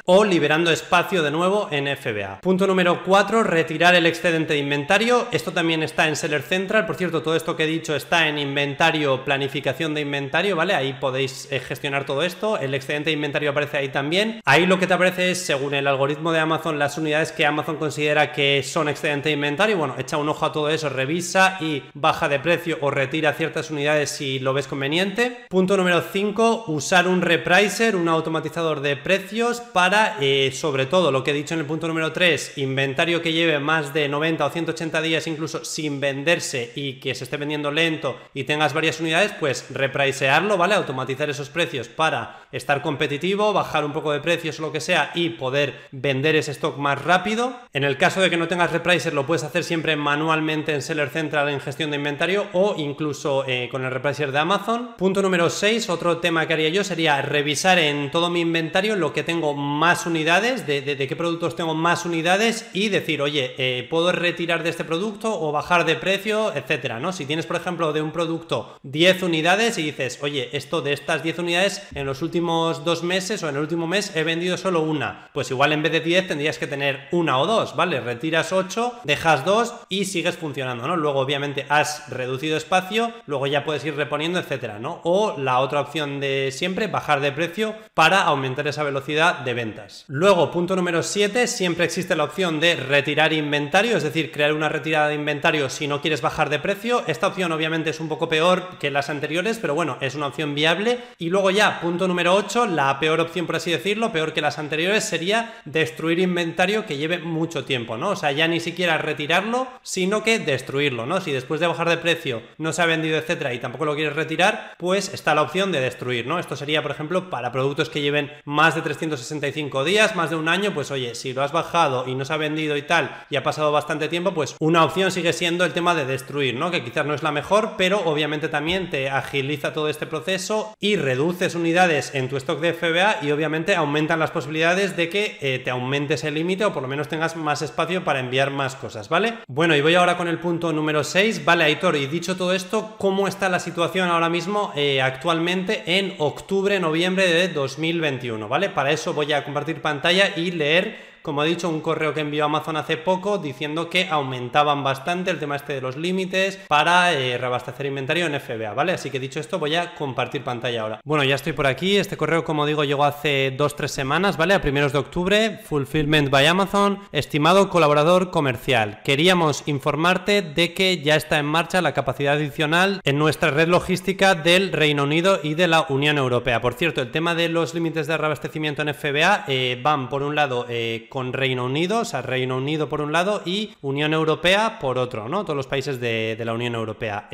o 0.05 0.23
liberando 0.23 0.71
espacio 0.71 1.23
de 1.23 1.31
nuevo 1.31 1.67
en 1.71 1.87
FBA? 1.95 2.41
Punto 2.41 2.67
número 2.67 3.03
4, 3.03 3.43
retirar 3.43 3.95
el 3.95 4.05
excedente 4.05 4.53
de 4.53 4.59
inventario. 4.59 5.27
Esto 5.31 5.51
también 5.51 5.83
está 5.83 6.07
en 6.07 6.15
Seller 6.15 6.41
Central. 6.41 6.85
Por 6.85 6.95
cierto, 6.95 7.21
todo 7.21 7.35
esto 7.35 7.55
que 7.55 7.63
he 7.63 7.67
dicho 7.67 7.95
está 7.95 8.27
en 8.27 8.37
inventario, 8.37 9.23
planificación 9.23 9.93
de 9.93 10.01
inventario, 10.01 10.55
¿vale? 10.55 10.73
Ahí 10.73 10.93
podéis 10.93 11.47
eh, 11.51 11.59
gestionar 11.59 12.05
todo 12.05 12.23
esto. 12.23 12.57
El 12.57 12.73
excedente 12.73 13.09
de 13.09 13.15
inventario 13.15 13.51
aparece 13.51 13.77
ahí 13.77 13.89
también. 13.89 14.41
Ahí 14.45 14.65
lo 14.65 14.79
que 14.79 14.87
te 14.87 14.93
aparece 14.93 15.31
es, 15.31 15.45
según 15.45 15.73
el 15.73 15.87
algoritmo 15.87 16.31
de 16.31 16.39
Amazon, 16.39 16.79
las 16.79 16.97
unidades 16.97 17.31
que 17.31 17.45
Amazon 17.45 17.77
considera 17.77 18.31
que 18.31 18.63
son 18.63 18.89
excedente 18.89 19.29
de 19.29 19.35
inventario. 19.35 19.77
Bueno, 19.77 19.95
echa 19.97 20.17
un 20.17 20.29
ojo 20.29 20.45
a 20.45 20.51
todo 20.51 20.69
eso, 20.69 20.89
revisa 20.89 21.57
y 21.61 21.83
baja 21.93 22.29
de 22.29 22.39
precio 22.39 22.77
o 22.81 22.91
retira 22.91 23.33
ciertas 23.33 23.71
unidades 23.71 24.09
si 24.09 24.39
lo 24.39 24.53
ves 24.53 24.67
conveniente. 24.67 25.45
Punto 25.49 25.77
número 25.77 26.01
5, 26.01 26.65
usar 26.67 27.07
un 27.07 27.21
repricer, 27.21 27.95
un 27.95 28.07
automatizador 28.07 28.81
de 28.81 28.97
precios 28.97 29.52
para, 29.61 30.17
eh, 30.21 30.51
sobre 30.53 30.85
todo, 30.85 31.11
lo 31.11 31.23
que 31.23 31.31
he 31.31 31.33
dicho 31.33 31.53
en 31.53 31.59
el 31.59 31.65
punto 31.65 31.87
número 31.87 32.11
3, 32.11 32.57
inventario 32.57 33.21
que 33.21 33.33
lleve 33.33 33.59
más 33.59 33.93
de 33.93 34.09
90 34.09 34.45
o 34.45 34.49
180 34.49 35.01
días 35.01 35.27
incluso 35.27 35.63
sin 35.65 35.99
venderse 35.99 36.71
y 36.75 36.99
que 36.99 37.15
se 37.15 37.23
esté 37.23 37.37
vendiendo 37.37 37.71
lento 37.71 38.17
y 38.33 38.43
tengas 38.43 38.73
varias 38.73 38.99
unidades, 38.99 39.33
pues 39.39 39.65
repricearlo, 39.69 40.57
¿vale? 40.57 40.75
Automatizar 40.75 41.29
esos 41.29 41.49
precios 41.49 41.87
para 41.87 42.47
estar 42.51 42.81
competitivo, 42.81 43.53
bajar 43.53 43.85
un 43.85 43.93
poco 43.93 44.11
de 44.11 44.19
precios 44.19 44.59
o 44.59 44.63
lo 44.63 44.71
que 44.71 44.81
sea 44.81 45.11
y 45.15 45.29
poder 45.29 45.75
vender 45.91 46.35
ese 46.35 46.51
stock 46.51 46.77
más 46.77 47.01
rápido. 47.03 47.55
En 47.73 47.83
el 47.83 47.97
caso 47.97 48.21
de 48.21 48.29
que 48.29 48.37
no 48.37 48.47
tengas 48.47 48.71
repricer 48.71 49.13
lo 49.13 49.25
puedes 49.25 49.43
hacer 49.43 49.63
siempre 49.63 49.95
manualmente 49.95 50.73
en 50.73 50.81
Seller 50.81 51.09
Central 51.09 51.49
en 51.49 51.59
gestión 51.59 51.91
de 51.91 51.97
inventario 51.97 52.47
o 52.53 52.75
incluso 52.77 53.45
eh, 53.47 53.69
con 53.71 53.83
el 53.83 53.91
repricer 53.91 54.31
de 54.31 54.39
Amazon. 54.39 54.95
Punto 54.97 55.21
número 55.21 55.49
6, 55.49 55.89
otro 55.89 56.17
tema 56.17 56.47
que 56.47 56.53
haría 56.53 56.69
yo 56.69 56.83
sería 56.83 57.21
revisar 57.21 57.79
en 57.79 58.11
todo 58.11 58.29
mi 58.29 58.41
inventario 58.41 58.95
lo 58.95 59.13
que 59.13 59.23
tengo 59.23 59.42
más 59.51 60.05
unidades, 60.05 60.65
de, 60.65 60.95
qué 60.95 61.15
productos 61.17 61.57
tengo 61.57 61.75
más 61.75 62.05
unidades 62.05 62.69
y 62.73 62.87
decir, 62.87 63.21
oye, 63.21 63.55
eh, 63.57 63.85
puedo 63.89 64.13
retirar 64.13 64.63
de 64.63 64.69
este 64.69 64.85
producto 64.85 65.41
o 65.41 65.51
bajar 65.51 65.83
de 65.83 65.97
precio, 65.97 66.55
etcétera, 66.55 67.01
¿no? 67.01 67.11
Si 67.11 67.25
tienes, 67.25 67.45
por 67.45 67.57
ejemplo, 67.57 67.91
de 67.91 68.01
un 68.01 68.11
producto 68.11 68.77
10 68.83 69.23
unidades 69.23 69.77
y 69.77 69.83
dices, 69.83 70.19
oye, 70.21 70.49
esto 70.53 70.81
de 70.81 70.93
estas 70.93 71.23
10 71.23 71.39
unidades 71.39 71.81
en 71.93 72.05
los 72.05 72.21
últimos 72.21 72.85
dos 72.85 73.03
meses 73.03 73.43
o 73.43 73.49
en 73.49 73.55
el 73.55 73.61
último 73.61 73.87
mes 73.87 74.15
he 74.15 74.23
vendido 74.23 74.55
solo 74.55 74.81
una, 74.81 75.29
pues 75.33 75.51
igual 75.51 75.73
en 75.73 75.83
vez 75.83 75.91
de 75.91 75.99
10 75.99 76.29
tendrías 76.29 76.57
que 76.57 76.67
tener 76.67 77.07
una 77.11 77.39
o 77.39 77.45
dos, 77.45 77.75
¿vale? 77.75 77.99
Retiras 77.99 78.53
8, 78.53 79.01
dejas 79.03 79.43
dos 79.43 79.73
y 79.89 80.05
sigues 80.05 80.37
funcionando, 80.37 80.87
¿no? 80.87 80.95
Luego, 80.95 81.19
obviamente, 81.19 81.65
has 81.67 82.09
reducido 82.09 82.55
espacio, 82.55 83.11
luego 83.25 83.47
ya 83.47 83.65
puedes 83.65 83.83
ir 83.83 83.95
reponiendo, 83.95 84.39
etcétera, 84.39 84.79
¿no? 84.79 85.01
O 85.03 85.35
la 85.37 85.59
otra 85.59 85.81
opción 85.81 86.19
de 86.19 86.51
siempre, 86.51 86.87
bajar 86.87 87.19
de 87.19 87.31
precio 87.31 87.75
para 87.93 88.23
aumentar 88.23 88.67
esa 88.67 88.83
velocidad 88.83 89.32
de 89.43 89.53
ventas. 89.53 90.05
Luego, 90.07 90.49
punto 90.51 90.75
número 90.75 91.03
7, 91.03 91.47
siempre 91.47 91.85
existe 91.85 92.15
la 92.15 92.23
opción 92.23 92.59
de 92.59 92.75
retirar 92.75 93.33
inventario, 93.33 93.97
es 93.97 94.03
decir, 94.03 94.31
crear 94.31 94.53
una 94.53 94.69
retirada 94.69 95.09
de 95.09 95.15
inventario 95.15 95.69
si 95.69 95.87
no 95.87 96.01
quieres 96.01 96.21
bajar 96.21 96.49
de 96.49 96.59
precio. 96.59 97.03
Esta 97.07 97.27
opción 97.27 97.51
obviamente 97.51 97.89
es 97.89 97.99
un 97.99 98.09
poco 98.09 98.29
peor 98.29 98.77
que 98.79 98.89
las 98.89 99.09
anteriores, 99.09 99.59
pero 99.59 99.75
bueno, 99.75 99.97
es 100.01 100.15
una 100.15 100.27
opción 100.27 100.55
viable. 100.55 100.99
Y 101.17 101.29
luego 101.29 101.51
ya, 101.51 101.81
punto 101.81 102.07
número 102.07 102.33
8, 102.33 102.67
la 102.67 102.99
peor 102.99 103.19
opción 103.19 103.43
por 103.45 103.55
así 103.55 103.71
decirlo, 103.71 104.11
peor 104.11 104.33
que 104.33 104.41
las 104.41 104.59
anteriores, 104.59 105.03
sería 105.03 105.53
destruir 105.65 106.19
inventario 106.19 106.85
que 106.85 106.97
lleve 106.97 107.19
mucho 107.19 107.65
tiempo, 107.65 107.97
¿no? 107.97 108.09
O 108.09 108.15
sea, 108.15 108.31
ya 108.31 108.47
ni 108.47 108.59
siquiera 108.59 108.97
retirarlo, 108.97 109.67
sino 109.81 110.23
que 110.23 110.39
destruirlo, 110.39 111.05
¿no? 111.05 111.21
Si 111.21 111.31
después 111.31 111.59
de 111.59 111.67
bajar 111.67 111.89
de 111.89 111.97
precio 111.97 112.41
no 112.57 112.73
se 112.73 112.81
ha 112.81 112.85
vendido, 112.85 113.17
etcétera, 113.17 113.53
y 113.53 113.59
tampoco 113.59 113.85
lo 113.85 113.95
quieres 113.95 114.15
retirar, 114.15 114.75
pues 114.77 115.13
está 115.13 115.35
la 115.35 115.41
opción 115.41 115.71
de 115.71 115.81
destruir, 115.81 116.27
¿no? 116.27 116.39
Esto 116.39 116.55
sería, 116.55 116.81
por 116.81 116.91
ejemplo, 116.91 117.29
para 117.29 117.51
productos 117.51 117.89
que 117.89 118.01
lleven 118.01 118.31
más 118.45 118.75
de 118.75 118.81
365 119.27 119.83
días, 119.83 120.15
más 120.15 120.29
de 120.29 120.35
un 120.35 120.49
año, 120.49 120.73
pues 120.73 120.91
oye, 120.91 121.15
si 121.15 121.33
lo 121.33 121.43
has 121.43 121.51
bajado 121.51 122.07
y 122.07 122.15
no 122.15 122.25
se 122.25 122.33
ha 122.33 122.37
vendido 122.37 122.75
y 122.77 122.81
tal, 122.81 123.25
y 123.29 123.35
ha 123.35 123.43
pasado 123.43 123.71
bastante 123.71 124.09
tiempo, 124.09 124.33
pues 124.33 124.55
una 124.59 124.83
opción 124.83 125.11
sigue 125.11 125.33
siendo 125.33 125.65
el 125.65 125.73
tema 125.73 125.95
de 125.95 126.05
destruir, 126.05 126.55
¿no? 126.55 126.71
Que 126.71 126.83
quizás 126.83 127.05
no 127.05 127.13
es 127.13 127.23
la 127.23 127.31
mejor, 127.31 127.73
pero 127.77 128.01
obviamente 128.05 128.49
también 128.49 128.89
te 128.89 129.09
agiliza 129.09 129.73
todo 129.73 129.89
este 129.89 130.07
proceso 130.07 130.75
y 130.79 130.95
reduces 130.95 131.55
unidades 131.55 132.13
en 132.13 132.29
tu 132.29 132.37
stock 132.37 132.59
de 132.59 132.73
FBA 132.73 133.19
y 133.21 133.31
obviamente 133.31 133.75
aumentan 133.75 134.19
las 134.19 134.31
posibilidades 134.31 134.95
de 134.97 135.09
que 135.09 135.37
eh, 135.41 135.59
te 135.59 135.71
aumentes 135.71 136.23
el 136.23 136.33
límite 136.33 136.65
o 136.65 136.73
por 136.73 136.83
lo 136.83 136.89
menos 136.89 137.07
tengas 137.07 137.35
más 137.35 137.61
espacio 137.61 138.03
para 138.03 138.19
enviar 138.19 138.51
más 138.51 138.75
cosas, 138.75 139.09
¿vale? 139.09 139.35
Bueno, 139.47 139.75
y 139.75 139.81
voy 139.81 139.95
ahora 139.95 140.17
con 140.17 140.27
el 140.27 140.39
punto 140.39 140.73
número 140.73 141.03
6. 141.03 141.45
Vale, 141.45 141.65
Aitor, 141.65 141.95
y 141.95 142.07
dicho 142.07 142.35
todo 142.35 142.53
esto, 142.53 142.95
¿cómo 142.97 143.27
está 143.27 143.49
la 143.49 143.59
situación 143.59 144.09
ahora 144.09 144.29
mismo 144.29 144.71
eh, 144.75 145.01
actualmente 145.01 145.83
en 145.85 146.15
octubre, 146.19 146.79
noviembre 146.79 147.27
de 147.27 147.47
2021, 147.49 148.47
¿vale? 148.47 148.69
Para 148.69 148.91
eso 148.91 149.02
voy 149.11 149.33
a 149.33 149.43
compartir 149.43 149.81
pantalla 149.81 150.33
y 150.37 150.51
leer 150.51 151.12
como 151.23 151.43
he 151.43 151.47
dicho, 151.47 151.69
un 151.69 151.79
correo 151.79 152.13
que 152.13 152.19
envió 152.19 152.45
Amazon 152.45 152.75
hace 152.75 152.97
poco 152.97 153.37
diciendo 153.37 153.89
que 153.89 154.07
aumentaban 154.09 154.83
bastante 154.83 155.31
el 155.31 155.39
tema 155.39 155.55
este 155.55 155.73
de 155.73 155.81
los 155.81 155.95
límites 155.95 156.59
para 156.67 157.13
eh, 157.13 157.37
reabastecer 157.37 157.85
inventario 157.85 158.25
en 158.25 158.39
FBA, 158.39 158.73
¿vale? 158.73 158.91
Así 158.91 159.09
que 159.09 159.19
dicho 159.19 159.39
esto, 159.39 159.57
voy 159.57 159.75
a 159.75 159.95
compartir 159.95 160.43
pantalla 160.43 160.81
ahora. 160.81 160.99
Bueno, 161.05 161.23
ya 161.23 161.35
estoy 161.35 161.53
por 161.53 161.65
aquí. 161.65 161.97
Este 161.97 162.17
correo, 162.17 162.43
como 162.43 162.65
digo, 162.65 162.83
llegó 162.83 163.05
hace 163.05 163.57
2-3 163.57 163.87
semanas, 163.87 164.35
¿vale? 164.35 164.53
A 164.53 164.61
primeros 164.61 164.91
de 164.91 164.99
octubre. 164.99 165.59
Fulfillment 165.63 166.29
by 166.29 166.45
Amazon. 166.45 166.99
Estimado 167.13 167.69
colaborador 167.69 168.29
comercial, 168.29 168.99
queríamos 169.05 169.63
informarte 169.65 170.41
de 170.41 170.73
que 170.73 171.01
ya 171.01 171.15
está 171.15 171.39
en 171.39 171.45
marcha 171.45 171.81
la 171.81 171.93
capacidad 171.93 172.33
adicional 172.33 172.99
en 173.05 173.17
nuestra 173.17 173.49
red 173.49 173.69
logística 173.69 174.35
del 174.35 174.73
Reino 174.73 175.03
Unido 175.03 175.39
y 175.41 175.53
de 175.53 175.67
la 175.67 175.85
Unión 175.87 176.17
Europea. 176.17 176.59
Por 176.59 176.73
cierto, 176.73 177.01
el 177.01 177.11
tema 177.11 177.33
de 177.33 177.47
los 177.47 177.73
límites 177.73 178.07
de 178.07 178.17
reabastecimiento 178.17 178.81
en 178.81 178.93
FBA 178.93 179.45
eh, 179.47 179.79
van, 179.81 180.09
por 180.09 180.23
un 180.23 180.35
lado, 180.35 180.65
eh, 180.67 181.07
con 181.13 181.31
Reino 181.31 181.65
Unido, 181.65 181.99
o 181.99 182.05
sea, 182.05 182.23
Reino 182.23 182.57
Unido 182.57 182.89
por 182.89 182.99
un 182.99 183.11
lado 183.11 183.43
y 183.45 183.75
Unión 183.83 184.15
Europea 184.15 184.79
por 184.79 184.97
otro, 184.97 185.29
¿no? 185.29 185.43
Todos 185.43 185.55
los 185.55 185.67
países 185.67 185.99
de, 185.99 186.35
la 186.43 186.53
Unión 186.53 186.73
Europea. 186.73 187.29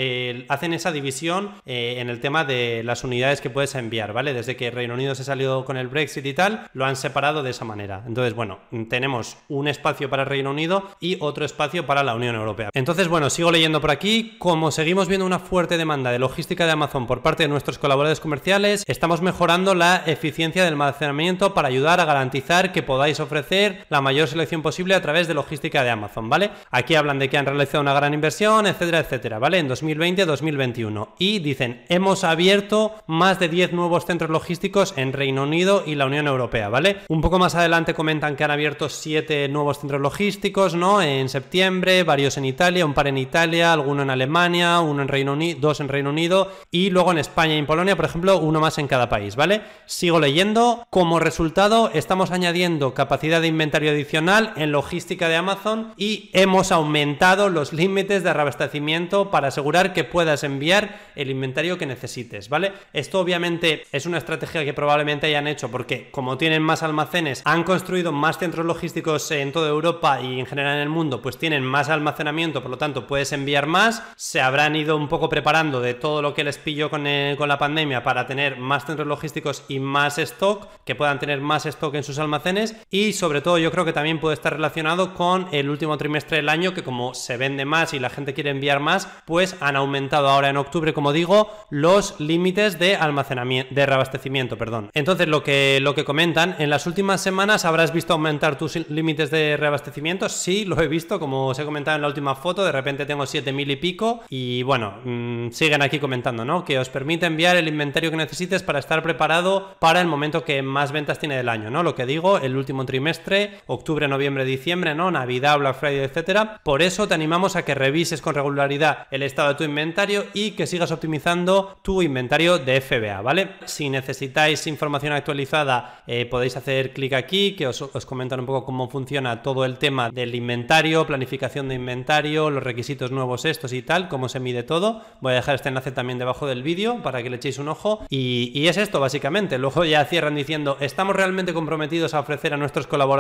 hacen 0.50 0.74
esa 0.74 0.92
división 0.92 1.52
eh, 1.66 1.96
en 2.00 2.10
el 2.10 2.20
tema 2.20 2.44
de 2.44 2.84
las 2.84 3.06
unidades 3.06 3.40
que 3.40 3.50
puedes 3.50 3.76
enviar, 3.76 4.12
¿vale? 4.12 4.34
Desde 4.34 4.58
que 4.58 4.70
Reino 4.70 4.96
Unido 4.96 5.16
se 5.16 5.24
salió 5.24 5.64
con 5.64 5.78
el 5.78 5.88
Brexit 5.88 6.26
y 6.26 6.34
tal, 6.34 6.68
lo 6.74 6.84
han 6.84 6.98
separado 6.98 7.42
de 7.42 7.52
esa 7.52 7.64
manera. 7.64 8.04
Entonces, 8.06 8.34
bueno, 8.34 8.60
tenemos 8.90 9.38
un 9.48 9.70
espacio 9.70 10.10
para 10.10 10.26
Reino 10.26 10.52
Unido 10.52 10.84
y 11.00 11.16
otro 11.22 11.46
espacio 11.46 11.86
para 11.86 12.04
la 12.04 12.16
Unión 12.16 12.36
Europea. 12.36 12.72
Entonces, 12.74 13.08
bueno, 13.08 13.30
sigo 13.30 13.50
leyendo 13.50 13.80
por 13.80 13.92
aquí. 13.92 14.36
Como 14.40 14.72
seguimos 14.72 15.08
viendo 15.08 15.26
una 15.26 15.40
fuerte 15.40 15.78
demanda 15.78 16.12
de 16.12 16.20
logística 16.20 16.66
de 16.66 16.74
Amazon 16.74 17.08
por 17.08 17.22
parte 17.22 17.44
de 17.44 17.50
nuestros 17.50 17.80
colaboradores 17.80 18.20
comerciales, 18.20 18.84
estamos 18.88 19.22
mejorando 19.22 19.74
la 19.74 20.04
eficiencia 20.06 20.66
del 20.66 20.74
almacenamiento 20.74 21.54
para 21.54 21.70
ayudar 21.70 22.02
a 22.02 22.06
garantizar 22.06 22.74
que 22.74 22.84
podáis 22.84 23.22
ofrecer 23.22 23.69
la 23.90 24.02
mayor 24.02 24.28
selección 24.28 24.62
posible 24.62 24.96
a 24.96 25.02
través 25.02 25.28
de 25.28 25.34
logística 25.34 25.84
de 25.84 25.90
Amazon, 25.90 26.30
¿vale? 26.30 26.52
Aquí 26.72 26.96
hablan 26.96 27.20
de 27.20 27.30
que 27.30 27.38
han 27.38 27.46
realizado 27.46 27.82
una 27.82 27.94
gran 27.94 28.14
inversión, 28.14 28.68
etcétera, 28.68 29.00
etcétera, 29.00 29.40
¿vale? 29.40 29.60
En 29.60 29.70
2020-2021. 29.70 31.10
Y 31.18 31.40
dicen, 31.40 31.84
hemos 31.90 32.24
abierto 32.24 32.96
más 33.08 33.40
de 33.40 33.50
10 33.50 33.74
nuevos 33.74 34.06
centros 34.06 34.30
logísticos 34.30 34.94
en 34.98 35.14
Reino 35.14 35.44
Unido 35.44 35.84
y 35.86 35.96
la 35.96 36.06
Unión 36.06 36.28
Europea, 36.28 36.70
¿vale? 36.70 36.98
Un 37.08 37.22
poco 37.22 37.40
más 37.40 37.56
adelante 37.56 37.94
comentan 37.94 38.36
que 38.36 38.44
han 38.44 38.52
abierto 38.52 38.90
7 38.90 39.48
nuevos 39.50 39.80
centros 39.80 40.02
logísticos, 40.02 40.76
¿no? 40.76 41.02
En 41.02 41.30
septiembre, 41.30 42.04
varios 42.04 42.38
en 42.38 42.46
Italia, 42.46 42.86
un 42.86 42.94
par 42.94 43.08
en 43.08 43.18
Italia, 43.18 43.74
alguno 43.74 44.04
en 44.04 44.10
Alemania, 44.10 44.80
uno 44.80 45.02
en 45.02 45.08
Reino 45.08 45.34
Unido, 45.34 45.60
dos 45.60 45.80
en 45.80 45.90
Reino 45.90 46.10
Unido 46.10 46.52
y 46.72 46.90
luego 46.90 47.12
en 47.12 47.18
España 47.18 47.56
y 47.56 47.58
en 47.58 47.66
Polonia, 47.66 47.96
por 47.96 48.06
ejemplo, 48.06 48.38
uno 48.38 48.60
más 48.60 48.78
en 48.78 48.88
cada 48.88 49.10
país, 49.10 49.36
¿vale? 49.36 49.62
Sigo 49.86 50.20
leyendo. 50.20 50.86
Como 50.90 51.20
resultado, 51.20 51.92
estamos 51.94 52.32
añadiendo 52.32 52.94
capacidad 52.94 53.42
de 53.42 53.48
inventario 53.60 53.92
adicional 53.92 54.54
en 54.56 54.72
logística 54.72 55.28
de 55.28 55.36
Amazon 55.36 55.94
y 55.98 56.30
hemos 56.32 56.72
aumentado 56.72 57.50
los 57.50 57.74
límites 57.74 58.24
de 58.24 58.32
reabastecimiento 58.32 59.32
para 59.32 59.50
asegurar 59.50 59.92
que 59.92 60.06
puedas 60.06 60.46
enviar 60.46 60.98
el 61.18 61.30
inventario 61.30 61.78
que 61.78 61.86
necesites, 61.86 62.48
¿vale? 62.48 62.72
Esto 62.94 63.20
obviamente 63.20 63.84
es 63.92 64.06
una 64.06 64.18
estrategia 64.18 64.64
que 64.64 64.74
probablemente 64.74 65.28
hayan 65.28 65.46
hecho 65.46 65.70
porque 65.70 66.10
como 66.10 66.38
tienen 66.38 66.64
más 66.64 66.84
almacenes, 66.84 67.42
han 67.44 67.66
construido 67.66 68.14
más 68.14 68.38
centros 68.38 68.66
logísticos 68.66 69.30
en 69.32 69.52
toda 69.52 69.68
Europa 69.68 70.22
y 70.22 70.40
en 70.40 70.46
general 70.46 70.78
en 70.78 70.84
el 70.84 70.90
mundo, 70.90 71.22
pues 71.22 71.38
tienen 71.38 71.66
más 71.66 71.90
almacenamiento, 71.90 72.62
por 72.62 72.72
lo 72.72 72.78
tanto 72.78 73.08
puedes 73.08 73.34
enviar 73.34 73.68
más, 73.68 74.04
se 74.16 74.40
habrán 74.40 74.78
ido 74.78 74.96
un 74.96 75.10
poco 75.10 75.28
preparando 75.28 75.82
de 75.82 75.96
todo 75.96 76.22
lo 76.22 76.34
que 76.34 76.46
les 76.46 76.58
pilló 76.58 76.90
con, 76.90 77.06
con 77.38 77.50
la 77.50 77.60
pandemia 77.60 78.04
para 78.04 78.26
tener 78.26 78.56
más 78.56 78.86
centros 78.86 79.06
logísticos 79.06 79.66
y 79.68 79.80
más 79.80 80.18
stock, 80.18 80.70
que 80.86 80.96
puedan 80.96 81.20
tener 81.20 81.42
más 81.42 81.66
stock 81.66 81.94
en 81.96 82.06
sus 82.06 82.20
almacenes 82.20 82.78
y 82.90 83.12
sobre 83.12 83.42
todo 83.42 83.49
yo 83.58 83.72
creo 83.72 83.86
que 83.86 83.94
también 83.94 84.20
puede 84.20 84.36
estar 84.36 84.54
relacionado 84.54 85.14
con 85.14 85.48
el 85.52 85.70
último 85.70 85.98
trimestre 85.98 86.38
del 86.38 86.50
año, 86.50 86.74
que 86.74 86.84
como 86.84 87.14
se 87.14 87.38
vende 87.38 87.66
más 87.66 87.94
y 87.94 88.00
la 88.00 88.10
gente 88.10 88.34
quiere 88.34 88.52
enviar 88.52 88.80
más, 88.80 89.08
pues 89.26 89.56
han 89.60 89.76
aumentado 89.76 90.30
ahora 90.30 90.50
en 90.50 90.58
octubre, 90.58 90.94
como 90.94 91.14
digo, 91.14 91.50
los 91.70 92.20
límites 92.20 92.80
de 92.80 92.96
almacenamiento, 92.96 93.74
de 93.74 93.86
reabastecimiento, 93.86 94.58
perdón. 94.58 94.90
Entonces, 94.94 95.28
lo 95.28 95.44
que, 95.44 95.80
lo 95.82 95.96
que 95.96 96.06
comentan, 96.06 96.56
en 96.60 96.70
las 96.70 96.88
últimas 96.88 97.22
semanas 97.22 97.66
habrás 97.66 97.94
visto 97.94 98.14
aumentar 98.14 98.58
tus 98.58 98.76
límites 98.90 99.32
de 99.32 99.58
reabastecimiento. 99.58 100.30
Sí, 100.30 100.66
lo 100.66 100.80
he 100.82 100.88
visto, 100.88 101.20
como 101.20 101.48
os 101.48 101.60
he 101.60 101.66
comentado 101.66 101.96
en 101.96 102.02
la 102.02 102.08
última 102.08 102.36
foto, 102.36 102.64
de 102.64 102.72
repente 102.72 103.06
tengo 103.06 103.26
7000 103.26 103.72
y 103.72 103.76
pico. 103.78 104.22
Y 104.30 104.64
bueno, 104.64 105.00
mm, 105.04 105.52
siguen 105.52 105.82
aquí 105.82 106.00
comentando, 106.00 106.46
¿no? 106.46 106.66
Que 106.66 106.80
os 106.80 106.90
permite 106.90 107.26
enviar 107.26 107.56
el 107.56 107.68
inventario 107.68 108.12
que 108.12 108.18
necesites 108.18 108.64
para 108.64 108.80
estar 108.80 109.02
preparado 109.04 109.76
para 109.80 110.02
el 110.02 110.08
momento 110.08 110.44
que 110.44 110.62
más 110.62 110.92
ventas 110.92 111.20
tiene 111.20 111.38
del 111.38 111.50
año, 111.50 111.70
¿no? 111.70 111.84
Lo 111.84 111.96
que 111.96 112.06
digo, 112.06 112.38
el 112.38 112.56
último 112.56 112.86
trimestre 112.86 113.39
octubre, 113.68 114.08
noviembre, 114.08 114.46
diciembre, 114.46 114.96
¿no? 114.96 115.12
Navidad, 115.12 115.60
Black 115.60 115.80
Friday, 115.80 116.06
etcétera. 116.06 116.60
Por 116.64 116.82
eso 116.82 117.08
te 117.08 117.14
animamos 117.14 117.56
a 117.56 117.64
que 117.64 117.76
revises 117.76 118.22
con 118.22 118.36
regularidad 118.36 119.08
el 119.12 119.24
estado 119.24 119.50
de 119.50 119.56
tu 119.56 119.64
inventario 119.64 120.26
y 120.34 120.52
que 120.52 120.68
sigas 120.68 120.92
optimizando 120.92 121.78
tu 121.82 122.02
inventario 122.02 122.58
de 122.58 122.82
FBA, 122.82 123.22
¿vale? 123.22 123.50
Si 123.66 123.90
necesitáis 123.90 124.66
información 124.68 125.14
actualizada, 125.14 126.04
eh, 126.08 126.26
podéis 126.26 126.58
hacer 126.58 126.94
clic 126.94 127.14
aquí, 127.14 127.56
que 127.56 127.68
os, 127.68 127.82
comentan 128.06 128.40
un 128.40 128.46
poco 128.46 128.66
cómo 128.66 128.90
funciona 128.90 129.42
todo 129.42 129.66
el 129.66 129.78
tema 129.78 130.10
del 130.10 130.36
inventario, 130.36 131.06
planificación 131.06 131.68
de 131.68 131.76
inventario, 131.76 132.50
los 132.50 132.64
requisitos 132.64 133.12
nuevos 133.12 133.46
estos 133.46 133.74
y 133.74 133.82
tal, 133.82 134.08
cómo 134.10 134.30
se 134.30 134.40
mide 134.40 134.64
todo. 134.64 135.02
Voy 135.22 135.34
a 135.34 135.36
dejar 135.36 135.56
este 135.56 135.70
enlace 135.70 135.92
también 135.92 136.20
debajo 136.20 136.48
del 136.48 136.64
vídeo 136.64 137.02
para 137.04 137.22
que 137.24 137.30
le 137.30 137.38
echéis 137.38 137.60
un 137.60 137.68
ojo. 137.68 138.06
Y, 138.10 138.52
y 138.54 138.68
es 138.68 138.78
esto, 138.78 139.00
básicamente. 139.00 139.58
Luego 139.58 139.86
ya 139.86 140.04
cierran 140.06 140.36
diciendo, 140.36 140.78
estamos 140.80 141.16
realmente 141.16 141.54
comprometidos 141.54 142.14
a 142.14 142.20
ofrecer 142.20 142.54
a 142.54 142.58
nuestros 142.58 142.88
colaboradores 142.88 143.19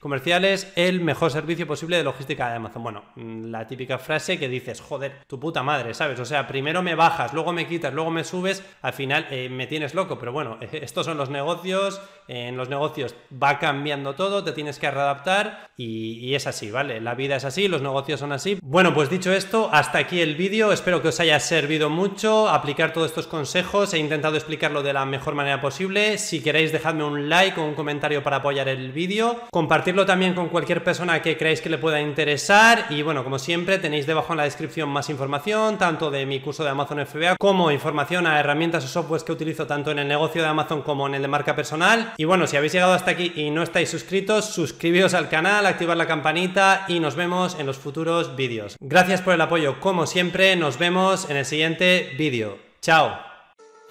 comerciales 0.00 0.72
el 0.76 1.00
mejor 1.00 1.30
servicio 1.30 1.66
posible 1.66 1.96
de 1.96 2.04
logística 2.04 2.48
de 2.48 2.56
Amazon. 2.56 2.82
Bueno, 2.82 3.04
mm, 3.16 3.46
la 3.46 3.66
típica 3.66 3.98
frase 3.98 4.38
que 4.38 4.48
dices, 4.48 4.80
joder, 4.80 5.20
tu 5.26 5.40
puta 5.40 5.62
madre, 5.62 5.94
¿sabes? 5.94 6.20
O 6.20 6.24
sea, 6.24 6.46
primero 6.46 6.82
me 6.82 6.94
bajas, 6.94 7.32
luego 7.32 7.52
me 7.52 7.66
quitas, 7.66 7.92
luego 7.92 8.10
me 8.10 8.24
subes, 8.24 8.62
al 8.82 8.92
final 8.92 9.26
eh, 9.30 9.48
me 9.48 9.66
tienes 9.66 9.94
loco, 9.94 10.18
pero 10.18 10.32
bueno, 10.32 10.58
estos 10.72 11.06
son 11.06 11.16
los 11.16 11.30
negocios, 11.30 12.00
en 12.28 12.56
los 12.56 12.68
negocios 12.68 13.14
va 13.30 13.58
cambiando 13.58 14.14
todo, 14.14 14.44
te 14.44 14.52
tienes 14.52 14.78
que 14.78 14.90
readaptar 14.90 15.70
y, 15.76 16.18
y 16.20 16.34
es 16.34 16.46
así, 16.46 16.70
¿vale? 16.70 17.00
La 17.00 17.14
vida 17.14 17.36
es 17.36 17.44
así, 17.44 17.66
los 17.66 17.82
negocios 17.82 18.20
son 18.20 18.32
así. 18.32 18.58
Bueno, 18.62 18.94
pues 18.94 19.10
dicho 19.10 19.32
esto, 19.32 19.70
hasta 19.72 19.98
aquí 19.98 20.20
el 20.20 20.36
vídeo, 20.36 20.72
espero 20.72 21.02
que 21.02 21.08
os 21.08 21.20
haya 21.20 21.40
servido 21.40 21.90
mucho, 21.90 22.48
aplicar 22.48 22.92
todos 22.92 23.08
estos 23.08 23.26
consejos, 23.26 23.92
he 23.92 23.98
intentado 23.98 24.36
explicarlo 24.36 24.82
de 24.82 24.92
la 24.92 25.04
mejor 25.04 25.34
manera 25.34 25.60
posible, 25.60 26.18
si 26.18 26.42
queréis 26.42 26.72
dejadme 26.72 27.04
un 27.04 27.28
like 27.28 27.58
o 27.58 27.64
un 27.64 27.74
comentario 27.74 28.22
para 28.22 28.36
apoyar 28.36 28.68
el 28.68 28.92
vídeo, 28.92 29.31
compartirlo 29.50 30.06
también 30.06 30.34
con 30.34 30.48
cualquier 30.48 30.84
persona 30.84 31.22
que 31.22 31.36
creáis 31.36 31.60
que 31.60 31.70
le 31.70 31.78
pueda 31.78 32.00
interesar 32.00 32.86
y 32.90 33.02
bueno, 33.02 33.24
como 33.24 33.38
siempre 33.38 33.78
tenéis 33.78 34.06
debajo 34.06 34.32
en 34.32 34.38
la 34.38 34.44
descripción 34.44 34.88
más 34.88 35.10
información, 35.10 35.78
tanto 35.78 36.10
de 36.10 36.26
mi 36.26 36.40
curso 36.40 36.64
de 36.64 36.70
Amazon 36.70 37.04
FBA 37.06 37.36
como 37.38 37.70
información 37.70 38.26
a 38.26 38.40
herramientas 38.40 38.84
o 38.84 38.88
softwares 38.88 39.24
que 39.24 39.32
utilizo 39.32 39.66
tanto 39.66 39.90
en 39.90 39.98
el 39.98 40.08
negocio 40.08 40.42
de 40.42 40.48
Amazon 40.48 40.82
como 40.82 41.06
en 41.06 41.14
el 41.14 41.22
de 41.22 41.28
marca 41.28 41.56
personal. 41.56 42.12
Y 42.16 42.24
bueno, 42.24 42.46
si 42.46 42.56
habéis 42.56 42.72
llegado 42.72 42.92
hasta 42.92 43.12
aquí 43.12 43.32
y 43.34 43.50
no 43.50 43.62
estáis 43.62 43.90
suscritos, 43.90 44.46
suscribíos 44.46 45.14
al 45.14 45.28
canal, 45.28 45.66
activar 45.66 45.96
la 45.96 46.06
campanita 46.06 46.84
y 46.88 47.00
nos 47.00 47.16
vemos 47.16 47.56
en 47.58 47.66
los 47.66 47.78
futuros 47.78 48.36
vídeos. 48.36 48.76
Gracias 48.80 49.22
por 49.22 49.34
el 49.34 49.40
apoyo 49.40 49.80
como 49.80 50.06
siempre, 50.06 50.56
nos 50.56 50.78
vemos 50.78 51.28
en 51.30 51.36
el 51.36 51.44
siguiente 51.44 52.14
vídeo. 52.18 52.58
Chao. 52.80 53.31